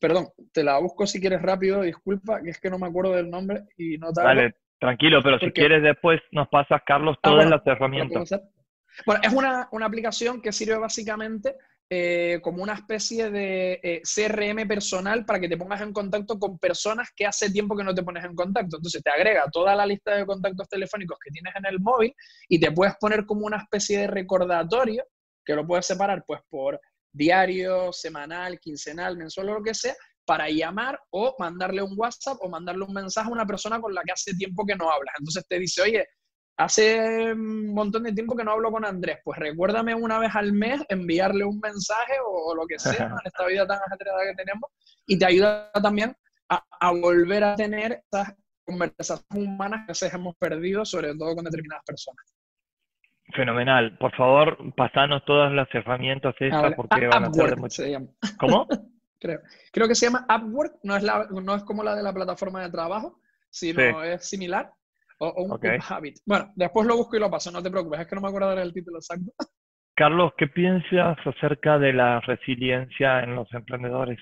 perdón, 0.00 0.28
te 0.52 0.64
la 0.64 0.78
busco 0.78 1.06
si 1.06 1.20
quieres 1.20 1.42
rápido, 1.42 1.82
disculpa, 1.82 2.42
que 2.42 2.50
es 2.50 2.60
que 2.60 2.70
no 2.70 2.78
me 2.78 2.86
acuerdo 2.86 3.12
del 3.12 3.30
nombre 3.30 3.64
y 3.76 3.98
no 3.98 4.08
Vale, 4.12 4.54
tranquilo, 4.78 5.22
pero 5.22 5.38
si 5.38 5.50
quieres 5.52 5.82
después 5.82 6.20
nos 6.32 6.48
pasas, 6.48 6.80
Carlos, 6.86 7.16
ah, 7.22 7.28
todas 7.30 7.48
las 7.48 7.66
herramientas. 7.66 8.30
Bueno, 9.06 9.20
es 9.24 9.32
una, 9.32 9.68
una 9.72 9.86
aplicación 9.86 10.40
que 10.40 10.52
sirve 10.52 10.78
básicamente 10.78 11.54
eh, 11.90 12.40
como 12.42 12.62
una 12.62 12.74
especie 12.74 13.30
de 13.30 13.78
eh, 13.82 14.02
CRM 14.02 14.66
personal 14.66 15.24
para 15.24 15.38
que 15.38 15.48
te 15.48 15.56
pongas 15.56 15.82
en 15.82 15.92
contacto 15.92 16.38
con 16.38 16.58
personas 16.58 17.10
que 17.14 17.26
hace 17.26 17.50
tiempo 17.50 17.76
que 17.76 17.84
no 17.84 17.94
te 17.94 18.02
pones 18.02 18.24
en 18.24 18.34
contacto. 18.34 18.76
Entonces 18.76 19.02
te 19.02 19.10
agrega 19.10 19.44
toda 19.52 19.76
la 19.76 19.84
lista 19.84 20.16
de 20.16 20.26
contactos 20.26 20.68
telefónicos 20.68 21.18
que 21.22 21.30
tienes 21.30 21.54
en 21.56 21.66
el 21.66 21.80
móvil 21.80 22.14
y 22.48 22.58
te 22.58 22.72
puedes 22.72 22.94
poner 22.98 23.26
como 23.26 23.46
una 23.46 23.58
especie 23.58 23.98
de 23.98 24.06
recordatorio 24.06 25.04
que 25.44 25.54
lo 25.54 25.66
puedes 25.66 25.86
separar 25.86 26.24
pues 26.26 26.40
por 26.48 26.80
diario, 27.12 27.92
semanal, 27.92 28.58
quincenal, 28.58 29.16
mensual 29.16 29.50
o 29.50 29.54
lo 29.54 29.62
que 29.62 29.74
sea, 29.74 29.94
para 30.24 30.48
llamar 30.48 30.98
o 31.10 31.36
mandarle 31.38 31.82
un 31.82 31.94
WhatsApp 31.96 32.38
o 32.40 32.48
mandarle 32.48 32.84
un 32.84 32.94
mensaje 32.94 33.28
a 33.28 33.32
una 33.32 33.46
persona 33.46 33.80
con 33.80 33.94
la 33.94 34.02
que 34.02 34.12
hace 34.12 34.34
tiempo 34.34 34.64
que 34.66 34.74
no 34.74 34.90
hablas. 34.90 35.14
Entonces 35.18 35.44
te 35.46 35.58
dice, 35.58 35.82
oye, 35.82 36.06
Hace 36.56 37.32
un 37.32 37.74
montón 37.74 38.04
de 38.04 38.12
tiempo 38.12 38.36
que 38.36 38.44
no 38.44 38.52
hablo 38.52 38.70
con 38.70 38.84
Andrés, 38.84 39.18
pues 39.24 39.38
recuérdame 39.38 39.94
una 39.94 40.18
vez 40.18 40.34
al 40.34 40.52
mes 40.52 40.82
enviarle 40.88 41.44
un 41.44 41.58
mensaje 41.58 42.14
o, 42.24 42.54
lo 42.54 42.66
que 42.66 42.78
sea 42.78 43.06
en 43.06 43.16
esta 43.24 43.46
vida 43.46 43.66
tan 43.66 43.80
ajetreada 43.84 44.20
que 44.30 44.44
tenemos 44.44 44.70
y 45.06 45.18
te 45.18 45.26
ayuda 45.26 45.70
también 45.82 46.14
a, 46.48 46.90
volver 46.92 47.42
a 47.42 47.56
tener 47.56 47.92
estas 47.92 48.34
conversaciones 48.64 49.48
humanas 49.48 49.80
que 49.80 49.84
a 49.84 49.94
veces 49.94 50.14
hemos 50.14 50.36
perdido, 50.36 50.84
sobre 50.84 51.14
todo 51.16 51.34
con 51.34 51.44
determinadas 51.44 51.84
personas. 51.84 52.24
Fenomenal. 53.34 53.96
Por 53.98 54.14
favor, 54.14 54.56
pasanos 54.76 55.24
todas 55.24 55.52
las 55.52 55.68
herramientas 55.74 56.34
estas 56.38 56.74
porque 56.74 57.06
van 57.08 57.24
a 57.24 57.32
ser 57.32 57.56
mucho... 57.56 57.82
¿Cómo? 58.38 58.68
Creo. 59.18 59.40
Creo 59.72 59.88
que 59.88 59.94
se 59.94 60.06
llama 60.06 60.26
Upwork, 60.28 60.80
no 60.82 60.94
es, 60.96 61.02
la, 61.02 61.26
no 61.30 61.54
es 61.54 61.64
como 61.64 61.82
la 61.82 61.96
de 61.96 62.02
la 62.02 62.12
plataforma 62.12 62.62
de 62.62 62.70
trabajo, 62.70 63.18
sino 63.48 64.04
es 64.04 64.28
similar. 64.28 64.70
O, 65.18 65.44
un 65.44 65.58
habit. 65.88 66.18
Bueno, 66.26 66.52
después 66.56 66.86
lo 66.86 66.96
busco 66.96 67.16
y 67.16 67.20
lo 67.20 67.30
paso, 67.30 67.50
no 67.50 67.62
te 67.62 67.70
preocupes, 67.70 68.00
es 68.00 68.06
que 68.06 68.14
no 68.14 68.20
me 68.20 68.28
acuerdo 68.28 68.54
del 68.54 68.72
título 68.72 68.98
exacto. 68.98 69.32
Carlos, 69.96 70.32
¿qué 70.36 70.48
piensas 70.48 71.16
acerca 71.24 71.78
de 71.78 71.92
la 71.92 72.20
resiliencia 72.20 73.20
en 73.20 73.36
los 73.36 73.52
emprendedores? 73.52 74.18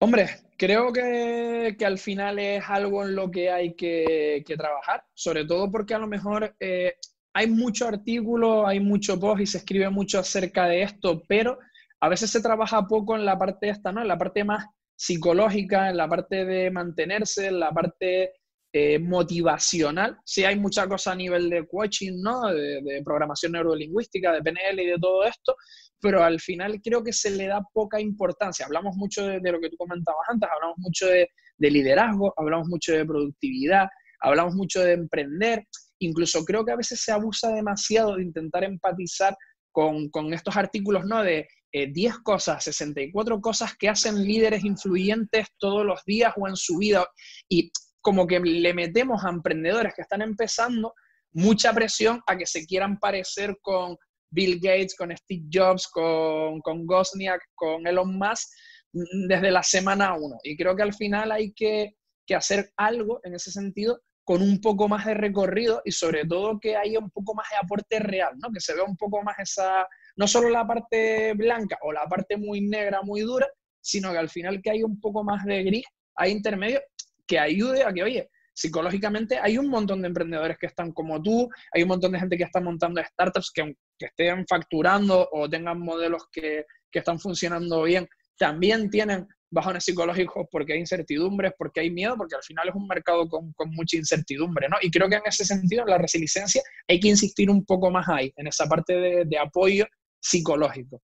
Hombre, 0.00 0.28
creo 0.56 0.92
que, 0.92 1.76
que 1.78 1.86
al 1.86 1.98
final 1.98 2.38
es 2.38 2.64
algo 2.68 3.04
en 3.04 3.14
lo 3.14 3.30
que 3.30 3.50
hay 3.50 3.74
que, 3.74 4.42
que 4.46 4.56
trabajar, 4.56 5.04
sobre 5.12 5.44
todo 5.44 5.70
porque 5.70 5.94
a 5.94 5.98
lo 5.98 6.06
mejor 6.06 6.56
eh, 6.58 6.94
hay 7.34 7.48
mucho 7.48 7.88
artículo, 7.88 8.66
hay 8.66 8.80
mucho 8.80 9.18
post 9.20 9.42
y 9.42 9.46
se 9.46 9.58
escribe 9.58 9.90
mucho 9.90 10.20
acerca 10.20 10.66
de 10.66 10.82
esto, 10.82 11.22
pero 11.28 11.58
a 12.00 12.08
veces 12.08 12.30
se 12.30 12.42
trabaja 12.42 12.86
poco 12.86 13.16
en 13.16 13.24
la 13.24 13.38
parte 13.38 13.68
esta, 13.68 13.92
¿no? 13.92 14.02
En 14.02 14.08
la 14.08 14.18
parte 14.18 14.44
más 14.44 14.66
psicológica, 14.96 15.90
en 15.90 15.96
la 15.96 16.08
parte 16.08 16.44
de 16.44 16.70
mantenerse, 16.70 17.48
en 17.48 17.60
la 17.60 17.72
parte 17.72 18.32
eh, 18.76 18.98
motivacional. 18.98 20.18
Sí 20.24 20.42
hay 20.42 20.58
mucha 20.58 20.88
cosa 20.88 21.12
a 21.12 21.14
nivel 21.14 21.48
de 21.48 21.64
coaching, 21.64 22.20
¿no? 22.20 22.52
De, 22.52 23.02
programación 23.04 23.52
neurolingüística, 23.52 24.32
de 24.32 24.42
PNL 24.42 24.82
y 24.82 24.86
de 24.86 24.98
todo 24.98 25.22
esto, 25.22 25.54
pero 26.00 26.24
al 26.24 26.40
final 26.40 26.80
creo 26.82 27.04
que 27.04 27.12
se 27.12 27.30
le 27.30 27.46
da 27.46 27.62
poca 27.72 28.00
importancia. 28.00 28.66
Hablamos 28.66 28.96
mucho 28.96 29.28
de, 29.28 29.52
lo 29.52 29.60
que 29.60 29.70
tú 29.70 29.76
comentabas 29.76 30.26
antes, 30.26 30.50
hablamos 30.52 30.76
mucho 30.78 31.06
de, 31.06 31.30
liderazgo, 31.58 32.34
hablamos 32.36 32.66
mucho 32.66 32.94
de 32.94 33.04
productividad, 33.04 33.86
hablamos 34.18 34.56
mucho 34.56 34.80
de 34.80 34.94
emprender. 34.94 35.62
Incluso 36.00 36.44
creo 36.44 36.64
que 36.64 36.72
a 36.72 36.76
veces 36.76 37.00
se 37.00 37.12
abusa 37.12 37.52
demasiado 37.52 38.16
de 38.16 38.24
intentar 38.24 38.64
empatizar 38.64 39.36
con, 39.70 40.10
estos 40.32 40.56
artículos, 40.56 41.04
¿no? 41.04 41.22
De 41.22 41.46
10 41.72 41.96
eh, 41.96 42.16
cosas, 42.24 42.64
64 42.64 43.40
cosas 43.40 43.76
que 43.76 43.88
hacen 43.88 44.24
líderes 44.24 44.64
influyentes 44.64 45.46
todos 45.58 45.86
los 45.86 46.04
días 46.04 46.34
o 46.36 46.48
en 46.48 46.56
su 46.56 46.78
vida. 46.78 47.06
Y 47.48 47.70
como 48.04 48.26
que 48.26 48.38
le 48.38 48.74
metemos 48.74 49.24
a 49.24 49.30
emprendedores 49.30 49.94
que 49.94 50.02
están 50.02 50.20
empezando 50.20 50.92
mucha 51.32 51.72
presión 51.72 52.20
a 52.26 52.36
que 52.36 52.44
se 52.44 52.66
quieran 52.66 52.98
parecer 52.98 53.56
con 53.62 53.96
Bill 54.30 54.60
Gates, 54.60 54.94
con 54.94 55.16
Steve 55.16 55.46
Jobs, 55.50 55.88
con, 55.88 56.60
con 56.60 56.86
Gosniak, 56.86 57.40
con 57.54 57.86
Elon 57.86 58.18
Musk 58.18 58.46
mm, 58.92 59.26
desde 59.26 59.50
la 59.50 59.62
semana 59.62 60.14
uno. 60.14 60.36
Y 60.42 60.54
creo 60.54 60.76
que 60.76 60.82
al 60.82 60.92
final 60.92 61.32
hay 61.32 61.54
que, 61.54 61.94
que 62.26 62.34
hacer 62.34 62.70
algo 62.76 63.20
en 63.24 63.36
ese 63.36 63.50
sentido 63.50 63.98
con 64.22 64.42
un 64.42 64.60
poco 64.60 64.86
más 64.86 65.06
de 65.06 65.14
recorrido 65.14 65.80
y 65.86 65.92
sobre 65.92 66.26
todo 66.26 66.60
que 66.60 66.76
haya 66.76 66.98
un 66.98 67.10
poco 67.10 67.34
más 67.34 67.46
de 67.50 67.56
aporte 67.56 68.00
real, 68.00 68.34
¿no? 68.36 68.50
Que 68.52 68.60
se 68.60 68.74
vea 68.74 68.84
un 68.84 68.98
poco 68.98 69.22
más 69.22 69.38
esa, 69.38 69.88
no 70.16 70.26
solo 70.26 70.50
la 70.50 70.66
parte 70.66 71.32
blanca 71.32 71.78
o 71.80 71.90
la 71.90 72.04
parte 72.06 72.36
muy 72.36 72.60
negra, 72.60 73.00
muy 73.02 73.22
dura, 73.22 73.48
sino 73.80 74.12
que 74.12 74.18
al 74.18 74.28
final 74.28 74.60
que 74.60 74.70
haya 74.72 74.84
un 74.84 75.00
poco 75.00 75.24
más 75.24 75.42
de 75.46 75.62
gris, 75.62 75.86
hay 76.16 76.32
intermedio 76.32 76.80
que 77.26 77.38
ayude 77.38 77.84
a 77.84 77.92
que, 77.92 78.02
oye, 78.02 78.30
psicológicamente 78.54 79.38
hay 79.38 79.58
un 79.58 79.68
montón 79.68 80.00
de 80.02 80.08
emprendedores 80.08 80.56
que 80.58 80.66
están 80.66 80.92
como 80.92 81.20
tú, 81.20 81.48
hay 81.72 81.82
un 81.82 81.88
montón 81.88 82.12
de 82.12 82.20
gente 82.20 82.36
que 82.36 82.44
está 82.44 82.60
montando 82.60 83.02
startups 83.02 83.50
que, 83.52 83.74
que 83.98 84.06
estén 84.06 84.46
facturando 84.46 85.28
o 85.32 85.48
tengan 85.48 85.80
modelos 85.80 86.24
que, 86.32 86.64
que 86.90 87.00
están 87.00 87.18
funcionando 87.18 87.82
bien, 87.82 88.08
también 88.38 88.90
tienen 88.90 89.26
bajones 89.50 89.84
psicológicos 89.84 90.46
porque 90.50 90.72
hay 90.72 90.80
incertidumbres, 90.80 91.52
porque 91.56 91.80
hay 91.80 91.90
miedo, 91.90 92.16
porque 92.16 92.34
al 92.34 92.42
final 92.42 92.68
es 92.68 92.74
un 92.74 92.86
mercado 92.86 93.28
con, 93.28 93.52
con, 93.52 93.70
mucha 93.70 93.96
incertidumbre, 93.96 94.68
¿no? 94.68 94.76
Y 94.82 94.90
creo 94.90 95.08
que 95.08 95.16
en 95.16 95.22
ese 95.24 95.44
sentido, 95.44 95.82
en 95.82 95.90
la 95.90 95.98
resiliencia, 95.98 96.62
hay 96.88 96.98
que 96.98 97.08
insistir 97.08 97.48
un 97.48 97.64
poco 97.64 97.90
más 97.90 98.08
ahí, 98.08 98.32
en 98.36 98.48
esa 98.48 98.66
parte 98.66 98.94
de, 98.94 99.24
de 99.24 99.38
apoyo 99.38 99.86
psicológico. 100.20 101.00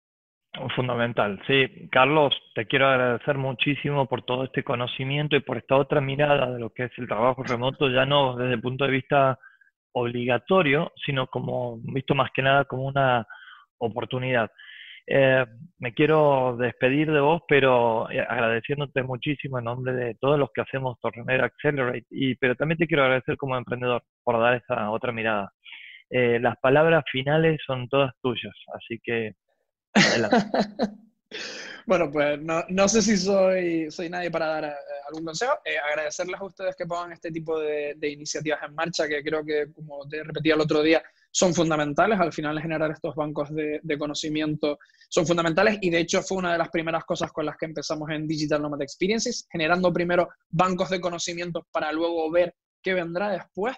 Fundamental, 0.75 1.41
sí. 1.47 1.89
Carlos, 1.91 2.37
te 2.55 2.67
quiero 2.67 2.89
agradecer 2.89 3.39
muchísimo 3.39 4.07
por 4.07 4.23
todo 4.23 4.45
este 4.45 4.65
conocimiento 4.65 5.37
y 5.37 5.41
por 5.41 5.59
esta 5.59 5.77
otra 5.77 6.01
mirada 6.01 6.51
de 6.51 6.59
lo 6.59 6.71
que 6.71 6.85
es 6.85 6.93
el 6.99 7.07
trabajo 7.07 7.45
remoto, 7.45 7.89
ya 7.89 8.05
no 8.05 8.37
desde 8.37 8.55
el 8.55 8.61
punto 8.61 8.85
de 8.85 8.91
vista 8.91 9.39
obligatorio, 9.93 10.93
sino 11.05 11.29
como 11.29 11.79
visto 11.83 12.15
más 12.15 12.31
que 12.35 12.43
nada 12.43 12.65
como 12.65 12.85
una 12.85 13.27
oportunidad. 13.79 14.51
Eh, 15.07 15.45
me 15.79 15.95
quiero 15.95 16.57
despedir 16.59 17.11
de 17.11 17.21
vos, 17.21 17.43
pero 17.49 18.11
eh, 18.11 18.21
agradeciéndote 18.21 19.03
muchísimo 19.03 19.59
en 19.59 19.65
nombre 19.65 19.93
de 19.93 20.15
todos 20.17 20.39
los 20.39 20.51
que 20.53 20.61
hacemos 20.63 20.99
Tornero 21.01 21.45
Accelerate, 21.45 22.07
y, 22.11 22.35
pero 22.37 22.55
también 22.57 22.79
te 22.79 22.87
quiero 22.87 23.05
agradecer 23.05 23.37
como 23.37 23.57
emprendedor 23.57 24.03
por 24.25 24.41
dar 24.41 24.55
esa 24.55 24.91
otra 24.91 25.13
mirada. 25.13 25.53
Eh, 26.11 26.39
las 26.41 26.57
palabras 26.59 27.05
finales 27.11 27.61
son 27.67 27.89
todas 27.89 28.13
tuyas, 28.21 28.55
así 28.75 29.01
que 29.03 29.33
bueno, 31.87 32.11
pues 32.11 32.39
no, 32.41 32.89
sé 32.89 33.03
si 33.03 33.17
soy, 33.17 33.91
soy 33.91 34.09
nadie 34.09 34.31
para 34.31 34.47
dar 34.47 34.65
eh, 34.65 34.75
algún 35.09 35.25
consejo. 35.25 35.55
Eh, 35.65 35.77
agradecerles 35.79 36.41
a 36.41 36.45
ustedes 36.45 36.77
que 36.77 36.87
pongan 36.87 37.13
este 37.13 37.31
tipo 37.31 37.59
de, 37.59 37.97
iniciativas 38.03 38.61
en 38.67 38.75
marcha, 38.75 39.09
que 39.09 39.23
creo 39.23 39.45
que, 39.45 39.73
como 39.73 40.07
te 40.09 40.23
repetía 40.23 40.55
el 40.55 40.61
otro 40.61 40.83
día, 40.83 41.03
son 41.31 41.55
fundamentales. 41.55 42.19
Al 42.21 42.33
final, 42.33 42.61
generar 42.61 42.91
estos 42.91 43.15
bancos 43.15 43.55
de, 43.55 43.81
de, 43.83 43.99
conocimiento 43.99 44.79
son 45.09 45.27
fundamentales 45.27 45.79
y, 45.81 45.91
de 45.91 46.01
hecho, 46.01 46.23
fue 46.23 46.39
una 46.39 46.53
de 46.53 46.59
las 46.59 46.69
primeras 46.71 47.05
cosas 47.05 47.33
con 47.33 47.47
las 47.47 47.57
que 47.57 47.67
empezamos 47.67 48.09
en 48.11 48.27
Digital 48.27 48.63
Nomad 48.63 48.83
Experiences, 48.83 49.47
generando 49.51 49.93
primero 49.93 50.29
bancos 50.49 50.91
de 50.91 51.01
conocimiento 51.01 51.67
para 51.73 51.93
luego 51.93 52.31
ver 52.31 52.55
qué 52.83 52.95
vendrá 52.95 53.31
después. 53.31 53.77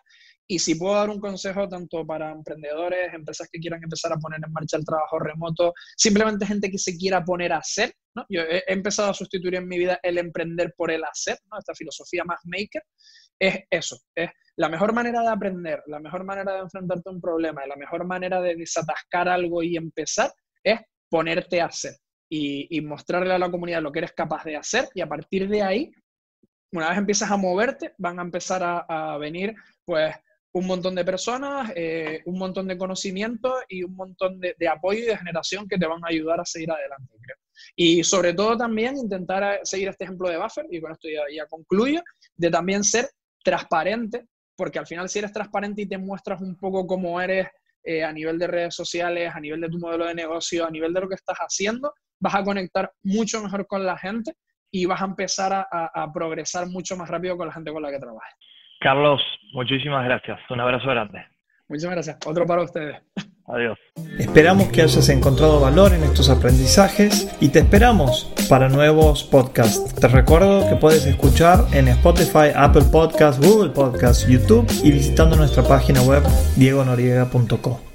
Y 0.53 0.59
si 0.59 0.75
puedo 0.75 0.95
dar 0.95 1.09
un 1.09 1.19
consejo 1.19 1.67
tanto 1.67 2.07
para 2.07 2.31
emprendedores, 2.31 3.15
empresas 3.15 3.49
que 3.51 3.59
quieran 3.59 3.83
empezar 3.83 4.13
a 4.13 4.19
poner 4.19 4.39
en 4.45 4.53
marcha 4.53 4.77
el 4.77 4.85
trabajo 4.85 5.19
remoto, 5.19 5.73
simplemente 5.97 6.45
gente 6.45 6.71
que 6.71 6.77
se 6.77 6.95
quiera 6.95 7.25
poner 7.25 7.55
a 7.55 7.57
hacer, 7.57 7.95
¿no? 8.15 8.27
Yo 8.29 8.43
he, 8.43 8.63
empezado 8.67 9.09
a 9.09 9.15
sustituir 9.15 9.55
en 9.55 9.67
mi 9.67 9.79
vida 9.79 9.99
el 10.03 10.19
emprender 10.19 10.75
por 10.77 10.91
el 10.91 11.05
hacer, 11.05 11.39
¿no? 11.51 11.59
Esta 11.59 11.75
filosofía 11.75 12.25
más 12.25 12.39
maker, 12.45 12.83
es 13.41 13.61
eso, 13.71 13.97
es 14.15 14.29
la 14.57 14.69
mejor 14.69 14.93
manera 14.93 15.23
de 15.23 15.29
aprender, 15.29 15.83
la 15.87 16.01
mejor 16.01 16.23
manera 16.25 16.53
de 16.53 16.59
enfrentarte 16.59 17.09
a 17.09 17.13
un 17.13 17.21
problema, 17.23 17.67
la 17.67 17.77
mejor 17.77 18.05
manera 18.05 18.43
de 18.43 18.55
desatascar 18.55 19.31
algo 19.31 19.63
y 19.63 19.79
empezar 19.79 20.35
es 20.63 20.79
ponerte 21.09 21.63
a 21.63 21.67
hacer 21.67 21.95
y, 22.31 22.79
mostrarle 22.83 23.33
a 23.33 23.39
la 23.39 23.51
comunidad 23.51 23.81
lo 23.81 23.91
que 23.91 24.01
eres 24.01 24.13
capaz 24.13 24.45
de 24.45 24.57
hacer 24.57 24.91
y 24.95 25.01
a 25.01 25.09
partir 25.09 25.49
de 25.49 25.63
ahí, 25.63 25.91
una 26.75 26.91
vez 26.91 26.99
empiezas 26.99 27.31
a 27.31 27.39
moverte, 27.39 27.95
van 27.97 28.19
a 28.19 28.23
empezar 28.23 28.63
a, 28.63 28.81
a 29.15 29.17
venir 29.17 29.55
pues 29.85 30.15
un 30.53 30.67
montón 30.67 30.95
de 30.95 31.05
personas, 31.05 31.73
eh, 31.75 32.21
un 32.27 32.39
montón 32.39 32.69
de 32.69 32.77
conocimiento 32.77 33.55
y 33.69 33.83
un 33.85 33.95
montón 33.95 34.39
de, 34.39 34.69
apoyo 34.69 35.01
y 35.01 35.07
de 35.07 35.17
generación 35.17 35.67
que 35.67 35.79
te 35.79 35.87
van 35.87 36.05
a 36.05 36.09
ayudar 36.09 36.41
a 36.41 36.45
seguir 36.45 36.71
adelante, 36.71 37.15
creo. 37.21 37.37
Y 37.75 38.05
sobre 38.05 38.35
todo 38.35 38.57
también 38.57 38.97
intentar 38.97 39.61
seguir 39.63 39.89
este 39.89 40.05
ejemplo 40.05 40.29
de 40.29 40.37
Buffer, 40.37 40.67
y 40.71 40.81
con 40.81 40.93
esto 40.93 41.09
ya, 41.09 41.47
concluyo, 41.47 42.03
de 42.37 42.51
también 42.51 42.85
ser 42.85 43.09
transparente, 43.43 44.27
porque 44.55 44.79
al 44.79 44.87
final 44.87 45.09
si 45.09 45.21
eres 45.21 45.33
transparente 45.33 45.83
y 45.83 45.89
te 45.89 45.97
muestras 45.97 46.41
un 46.43 46.57
poco 46.57 46.87
cómo 46.87 47.21
eres 47.21 47.49
eh, 47.85 48.05
a 48.05 48.13
nivel 48.13 48.39
de 48.39 48.47
redes 48.47 48.75
sociales, 48.75 49.33
a 49.35 49.41
nivel 49.41 49.61
de 49.61 49.69
tu 49.69 49.79
modelo 49.79 50.07
de 50.07 50.15
negocio, 50.15 50.67
a 50.67 50.71
nivel 50.71 50.93
de 50.93 51.01
lo 51.01 51.09
que 51.09 51.15
estás 51.15 51.39
haciendo, 51.39 51.95
vas 52.21 52.35
a 52.35 52.45
conectar 52.45 52.93
mucho 53.03 53.43
mejor 53.43 53.67
con 53.67 53.85
la 53.85 53.97
gente 53.97 54.35
y 54.71 54.85
vas 54.85 55.01
a 55.01 55.07
empezar 55.07 55.53
a, 55.53 55.67
a 55.71 56.13
progresar 56.13 56.67
mucho 56.69 56.97
más 56.97 57.09
rápido 57.09 57.37
con 57.37 57.47
la 57.47 57.53
gente 57.53 57.73
con 57.73 57.83
la 57.83 57.91
que 57.91 57.99
trabajes. 57.99 58.35
Carlos, 58.83 59.21
muchísimas 59.53 60.05
gracias. 60.05 60.39
Un 60.51 60.61
abrazo 60.61 60.89
grande. 60.89 61.25
Muchas 61.69 61.91
gracias. 61.91 62.19
Otro 62.27 62.47
para 62.47 62.63
ustedes. 62.63 62.97
Adiós. 63.47 63.79
Esperamos 64.19 64.69
que 64.69 64.83
hayas 64.83 65.09
encontrado 65.09 65.61
valor 65.61 65.93
en 65.93 66.05
estos 66.05 66.31
aprendizajes 66.31 67.37
y 67.41 67.49
te 67.49 67.61
esperamos 67.61 68.33
para 68.49 68.69
nuevos 68.69 69.25
podcasts. 69.25 69.95
Te 69.95 70.09
recuerdo 70.09 70.69
que 70.69 70.77
puedes 70.77 71.07
escuchar 71.07 71.65
en 71.73 71.89
Spotify, 71.89 72.53
Apple 72.55 72.85
Podcasts, 72.91 73.45
Google 73.45 73.71
Podcasts, 73.71 74.27
YouTube 74.29 74.67
y 74.83 74.93
visitando 74.93 75.37
nuestra 75.37 75.63
página 75.63 76.03
web 76.03 76.23
diegonoriega.co. 76.57 77.92